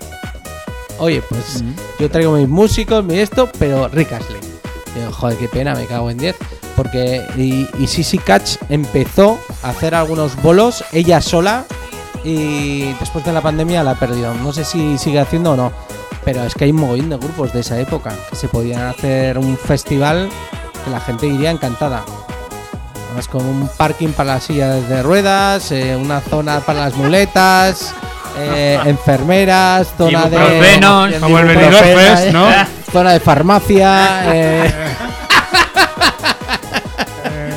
[0.99, 1.63] Oye, pues
[1.99, 4.39] yo traigo mis músicos, mi esto, pero Rick Astley.
[4.95, 6.35] Digo, joder, qué pena, me cago en 10.
[6.75, 11.65] Porque y, y Sissy Catch empezó a hacer algunos bolos ella sola
[12.23, 14.33] y después de la pandemia la ha perdido.
[14.33, 15.71] No sé si sigue haciendo o no.
[16.23, 19.39] Pero es que hay un mogollón de grupos de esa época que se podían hacer
[19.39, 20.29] un festival
[20.85, 22.03] que la gente iría encantada.
[23.07, 27.93] Además con un parking para las sillas de ruedas, eh, una zona para las muletas,
[28.37, 30.35] eh, enfermeras, zona de...
[30.37, 31.13] Ibuprofenos.
[31.15, 32.49] Como el Fest, ¿no?
[32.51, 34.35] eh, Zona de farmacia.
[34.35, 34.73] eh,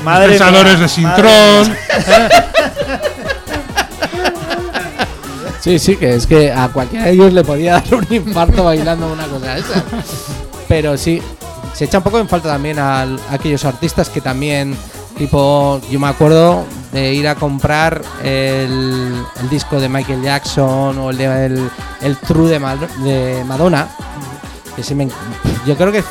[0.02, 1.76] Madre Pensadores mía, de Sintrón.
[5.64, 9.10] Sí, sí, que es que a cualquiera de ellos le podía dar un infarto bailando
[9.10, 9.82] una cosa esa.
[10.68, 11.22] Pero sí,
[11.72, 14.76] se echa un poco en falta también a aquellos artistas que también,
[15.16, 19.14] tipo, yo me acuerdo de ir a comprar el,
[19.50, 21.70] disco de Michael Jackson o el de
[22.02, 23.88] el, True de, Mad- de Madonna.
[24.76, 25.08] Que sí me
[25.64, 26.04] yo creo que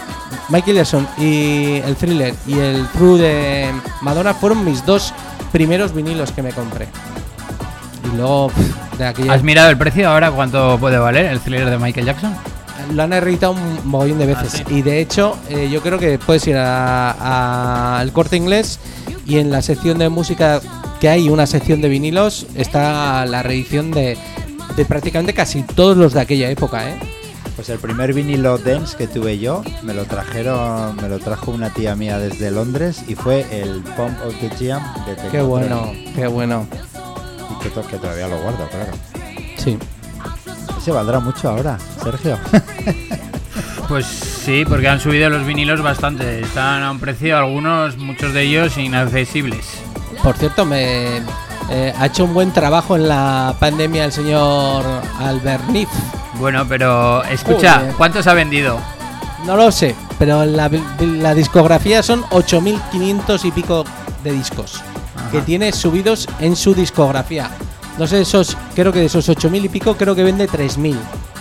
[0.50, 3.72] Michael Jackson y el Thriller y el True de
[4.02, 5.14] Madonna fueron mis dos
[5.52, 6.88] primeros vinilos que me compré.
[8.12, 8.50] Y luego
[8.98, 12.36] de aquella ¿Has mirado el precio ahora cuánto puede valer el thriller de Michael Jackson?
[12.94, 14.56] Lo han reeditado un mogollón de veces.
[14.56, 14.76] Ah, sí.
[14.76, 18.80] Y de hecho, eh, yo creo que puedes ir a- al corte inglés
[19.26, 20.60] y en la sección de música
[20.99, 24.18] que hay, una sección de vinilos, está la reedición de,
[24.76, 26.90] de prácticamente casi todos los de aquella época.
[26.90, 26.95] ¿eh?
[27.56, 31.70] Pues el primer vinilo dance que tuve yo me lo trajeron, me lo trajo una
[31.70, 36.28] tía mía desde Londres y fue el Pump of the Jam de Qué bueno, qué
[36.28, 36.68] bueno.
[37.64, 38.91] Y que, to- que todavía lo guardo, claro.
[39.57, 39.77] Sí.
[40.77, 42.38] Ese valdrá mucho ahora, Sergio.
[43.88, 46.40] Pues sí, porque han subido los vinilos bastante.
[46.40, 49.65] Están a un precio, algunos, muchos de ellos, inaccesibles.
[50.23, 51.18] Por cierto, me
[51.69, 54.85] eh, ha hecho un buen trabajo en la pandemia el señor
[55.19, 55.90] Alberniz.
[56.35, 57.84] Bueno, pero escucha.
[57.98, 58.80] ¿cuántos ha vendido?
[59.45, 60.72] No lo sé, pero la,
[61.02, 63.84] la discografía son 8.500 y pico
[64.23, 64.81] de discos
[65.32, 67.50] que tiene subidos en su discografía.
[67.98, 70.95] No sé, esos, creo que de esos 8.000 y pico, creo que vende 3.000.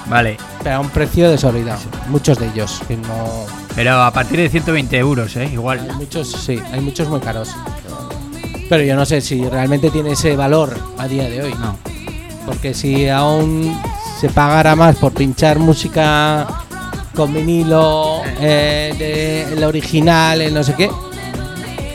[0.07, 0.37] Vale.
[0.63, 1.81] Pero a un precio desorbitado.
[2.09, 2.81] Muchos de ellos.
[2.87, 3.47] Que no...
[3.75, 5.49] Pero a partir de 120 euros, ¿eh?
[5.53, 5.87] Igual.
[5.89, 7.51] Hay muchos, sí, hay muchos muy caros.
[8.69, 11.55] Pero yo no sé si realmente tiene ese valor a día de hoy.
[11.55, 11.79] No.
[12.45, 13.79] Porque si aún
[14.21, 16.47] se pagara más por pinchar música
[17.15, 20.91] con vinilo, eh, de el original, el no sé qué,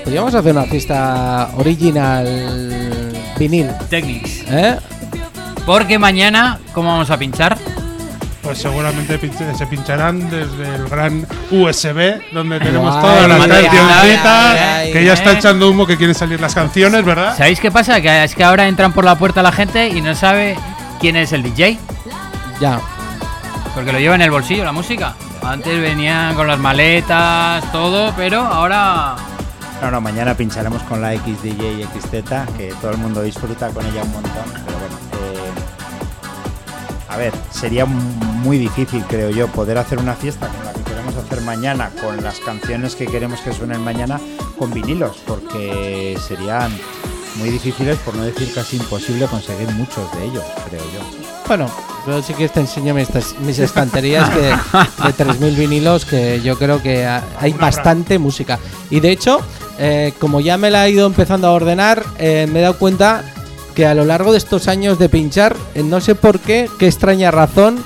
[0.08, 2.26] podríamos hacer una fiesta original
[3.38, 3.70] vinil.
[3.90, 4.44] Technics.
[4.48, 4.78] ¿Eh?
[5.66, 7.58] Porque mañana, ¿cómo vamos a pinchar?
[8.42, 14.58] Pues seguramente pinche- se pincharán desde el gran USB, donde tenemos Ay, todas las cancioncitas,
[14.94, 17.36] que ya está echando humo que quieren salir las canciones, ¿verdad?
[17.38, 18.00] ¿Sabéis qué pasa?
[18.00, 20.56] Que es que ahora entran por la puerta la gente y no sabe
[21.02, 21.78] quién es el DJ.
[22.62, 22.80] Ya.
[23.76, 25.16] Porque lo lleva en el bolsillo la música.
[25.44, 29.16] Antes venían con las maletas, todo, pero ahora.
[29.82, 32.12] No, no, mañana pincharemos con la XDJ y XZ,
[32.58, 34.34] que todo el mundo disfruta con ella un montón.
[34.66, 35.52] Pero bueno, eh,
[37.10, 41.16] a ver, sería muy difícil, creo yo, poder hacer una fiesta como la que queremos
[41.16, 44.20] hacer mañana, con las canciones que queremos que suenen mañana,
[44.58, 46.72] con vinilos, porque serían
[47.36, 51.00] muy difíciles, por no decir casi imposible, conseguir muchos de ellos, creo yo.
[51.48, 51.70] Bueno,
[52.08, 53.08] yo sí que te enseño mis,
[53.42, 54.56] mis estanterías que, de
[55.14, 58.58] 3.000 vinilos que yo creo que ha- hay bastante música.
[58.90, 59.40] Y de hecho,
[59.80, 63.24] eh, como ya me la he ido empezando a ordenar, eh, me he dado cuenta
[63.76, 66.88] que a lo largo de estos años de pinchar, eh, no sé por qué, qué
[66.88, 67.78] extraña razón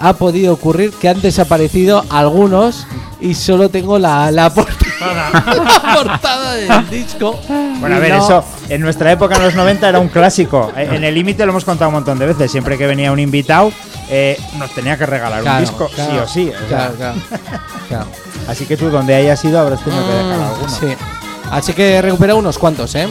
[0.00, 2.86] ha podido ocurrir que han desaparecido algunos
[3.20, 7.38] y solo tengo la, la portada, la portada del disco.
[7.80, 10.72] Bueno, a ver, no- eso en nuestra época, en los 90, era un clásico.
[10.76, 12.50] Eh, En el límite lo hemos contado un montón de veces.
[12.50, 13.72] Siempre que venía un invitado,
[14.08, 16.48] eh, nos tenía que regalar Claro, un disco, claro, sí o sí.
[16.54, 16.68] o sea.
[16.68, 17.16] claro, claro,
[17.88, 18.06] claro.
[18.48, 20.68] Así que tú, donde hayas ido, habrás tenido que dejar alguno.
[20.68, 20.86] Sí.
[21.50, 23.08] Así que he recuperado unos cuantos, ¿eh?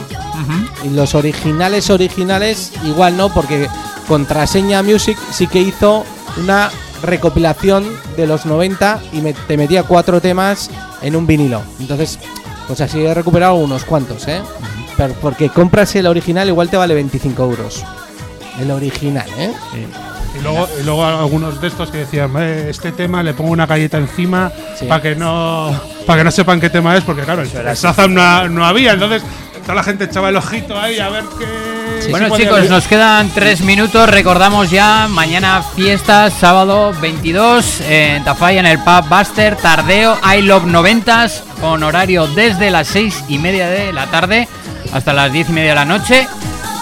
[0.84, 3.68] Y los originales, originales, igual no, porque
[4.06, 6.04] Contraseña Music sí que hizo
[6.36, 6.70] una
[7.02, 7.86] recopilación
[8.16, 10.70] de los 90 y me, te metía cuatro temas
[11.02, 11.62] en un vinilo.
[11.80, 12.18] Entonces,
[12.66, 14.40] pues así he recuperado unos cuantos, ¿eh?
[14.96, 17.84] Pero porque compras el original, igual te vale 25 euros.
[18.60, 19.52] El original, ¿eh?
[20.38, 23.66] Y luego, y luego algunos de estos que decían, "Eh, este tema le pongo una
[23.66, 24.86] galleta encima Sí.
[24.86, 25.72] para que no
[26.06, 28.92] para que no sepan qué tema es, porque claro, el era Shazam no, no había,
[28.92, 29.22] entonces
[29.62, 32.08] toda la gente echaba el ojito ahí a ver qué.
[32.10, 34.08] bueno chicos, nos quedan tres minutos.
[34.08, 40.64] Recordamos ya, mañana fiesta, sábado 22, en Tafalla, en el pub Buster, tardeo, I Love
[40.64, 44.48] 90s, con horario desde las seis y media de la tarde
[44.92, 46.26] hasta las diez y media de la noche.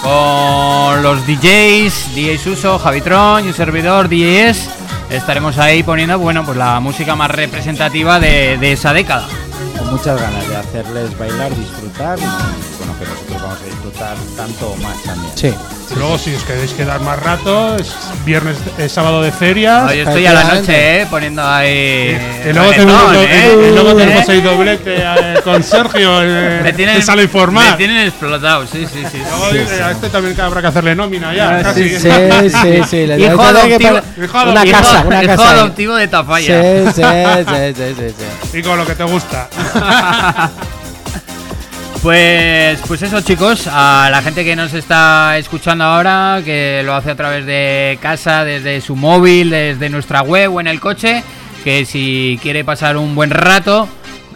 [0.03, 4.69] Con los DJs, DJ Suso, Javitron y un servidor DJs.
[5.11, 9.27] Estaremos ahí poniendo, bueno, pues la música más representativa de, esa década.
[9.79, 12.23] Con muchas ganas de hacerles bailar, disfrutar y
[12.79, 15.33] bueno, que vamos a disfrutar tanto o más también.
[15.37, 15.55] Sí.
[15.89, 17.95] Y luego, si os queréis quedar más rato, es
[18.25, 19.83] viernes, es sábado de feria.
[19.83, 22.19] No, yo estoy a la noche, eh, poniendo ahí.
[22.45, 23.95] Y luego tenemos, eh, luego eh.
[23.95, 27.71] tenemos ahí doblete eh, con Sergio, eh, Me tienen, sale informar.
[27.71, 29.19] me tienen explotado, sí, sí, sí.
[29.31, 31.59] Luego dice, a este también habrá que hacerle nómina ya.
[31.59, 31.89] Ah, casi.
[31.89, 31.99] Sí,
[32.51, 32.97] sí, sí.
[33.23, 34.01] Hijo adoptivo,
[34.51, 35.53] una casa, una hijo casa.
[35.53, 35.59] ahí.
[35.61, 36.63] adoptivo de Sí, Tafalla.
[36.63, 37.03] sí, sí,
[37.77, 38.15] sí, sí,
[38.51, 38.59] sí.
[38.59, 39.49] Y con lo que te gusta.
[42.07, 47.11] Pues, pues eso chicos, a la gente que nos está escuchando ahora, que lo hace
[47.11, 51.25] a través de casa, desde su móvil, desde nuestra web o en el coche,
[51.65, 53.89] que si quiere pasar un buen rato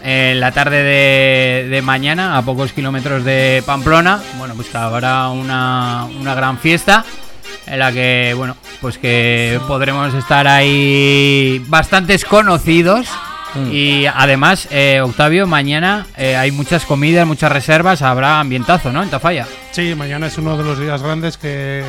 [0.02, 6.08] en la tarde de, de mañana, a pocos kilómetros de Pamplona, bueno, pues habrá una,
[6.18, 7.04] una gran fiesta
[7.68, 13.06] en la que, bueno, pues que podremos estar ahí bastantes conocidos.
[13.72, 19.02] Y además, eh, Octavio, mañana eh, hay muchas comidas, muchas reservas, habrá ambientazo, ¿no?
[19.02, 19.46] En Tafalla.
[19.72, 21.84] Sí, mañana es uno de los días grandes que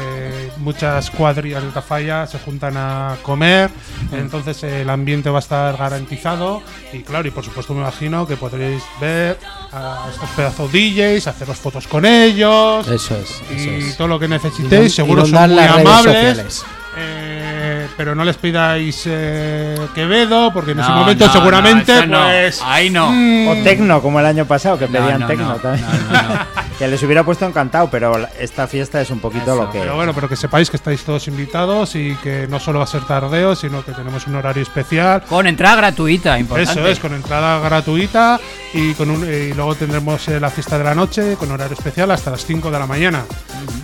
[0.58, 3.70] muchas cuadrillas de Tafalla se juntan a comer,
[4.12, 6.62] entonces el ambiente va a estar garantizado
[6.94, 9.40] y claro, y por supuesto me imagino que podréis ver
[9.72, 13.98] a estos pedazos DJs, haceros fotos con ellos Eso es, y eso es.
[13.98, 16.14] todo lo que Y necesitéis, don- seguro inundar son muy las redes amables.
[16.36, 16.66] sociales.
[16.98, 22.24] Eh, pero no les pidáis eh, Quevedo, porque en ese No, momento no, seguramente, no,
[22.24, 22.62] pues.
[22.66, 23.12] Ahí no.
[23.12, 25.86] mm, O tecno, como el año pasado, que pedían no, tecno no, también.
[26.12, 26.40] no, no, no.
[26.80, 29.80] que les hubiera puesto encantado, pero esta fiesta es un poquito Eso, lo que.
[29.80, 32.88] Pero bueno, pero que sepáis que estáis todos invitados y que no solo va a
[32.88, 35.22] ser tardeo, sino que tenemos un horario especial.
[35.24, 36.72] Con entrada gratuita, importante.
[36.80, 38.40] Eso es, con entrada gratuita
[38.74, 42.10] y, con un, y luego tendremos eh, la fiesta de la noche con horario especial
[42.12, 43.24] hasta las 5 de la mañana.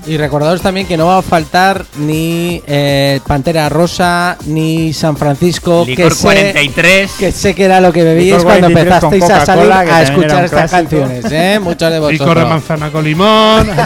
[0.08, 5.84] Y recordaros también que no va a faltar ni eh, Pantera Rosa ni San Francisco.
[5.86, 7.12] Licor que sé- 43.
[7.20, 10.02] que sé que era lo que bebíais Licor cuando 43 con empezasteis a salir a
[10.04, 11.02] escuchar estas clásico.
[11.02, 11.60] canciones, ¿eh?
[11.60, 12.28] Muchos de vosotros.
[12.28, 13.68] corre manzana con limón.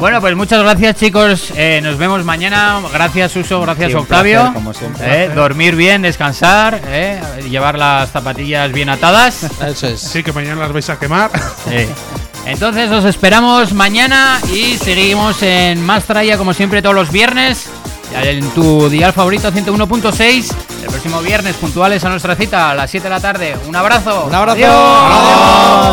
[0.00, 1.52] Bueno, pues muchas gracias, chicos.
[1.56, 2.80] Eh, nos vemos mañana.
[2.92, 3.60] Gracias, Uso.
[3.60, 4.38] Gracias, Sí, Octavio.
[4.40, 5.24] placer, como siempre.
[5.24, 7.20] Eh, dormir bien, descansar, eh,
[7.50, 9.44] llevar las zapatillas bien atadas.
[9.66, 10.00] Eso es.
[10.00, 11.30] sí, que mañana las vais a quemar.
[11.68, 11.86] Sí.
[12.46, 17.68] Entonces os esperamos mañana y seguimos en Más Traya como siempre todos los viernes
[18.14, 20.52] en tu dial favorito 101.6
[20.82, 23.56] el próximo viernes puntuales a nuestra cita a las 7 de la tarde.
[23.66, 24.24] Un abrazo.
[24.26, 24.56] Un abrazo.
[24.56, 24.74] Adiós.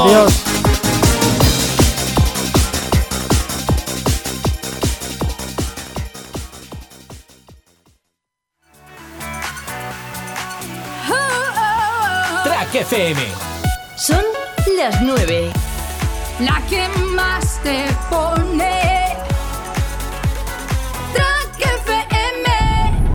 [0.05, 0.43] Adiós.
[12.43, 13.21] Track FM.
[13.97, 14.23] Son
[14.77, 15.66] las 9.
[16.39, 18.96] La que más te pone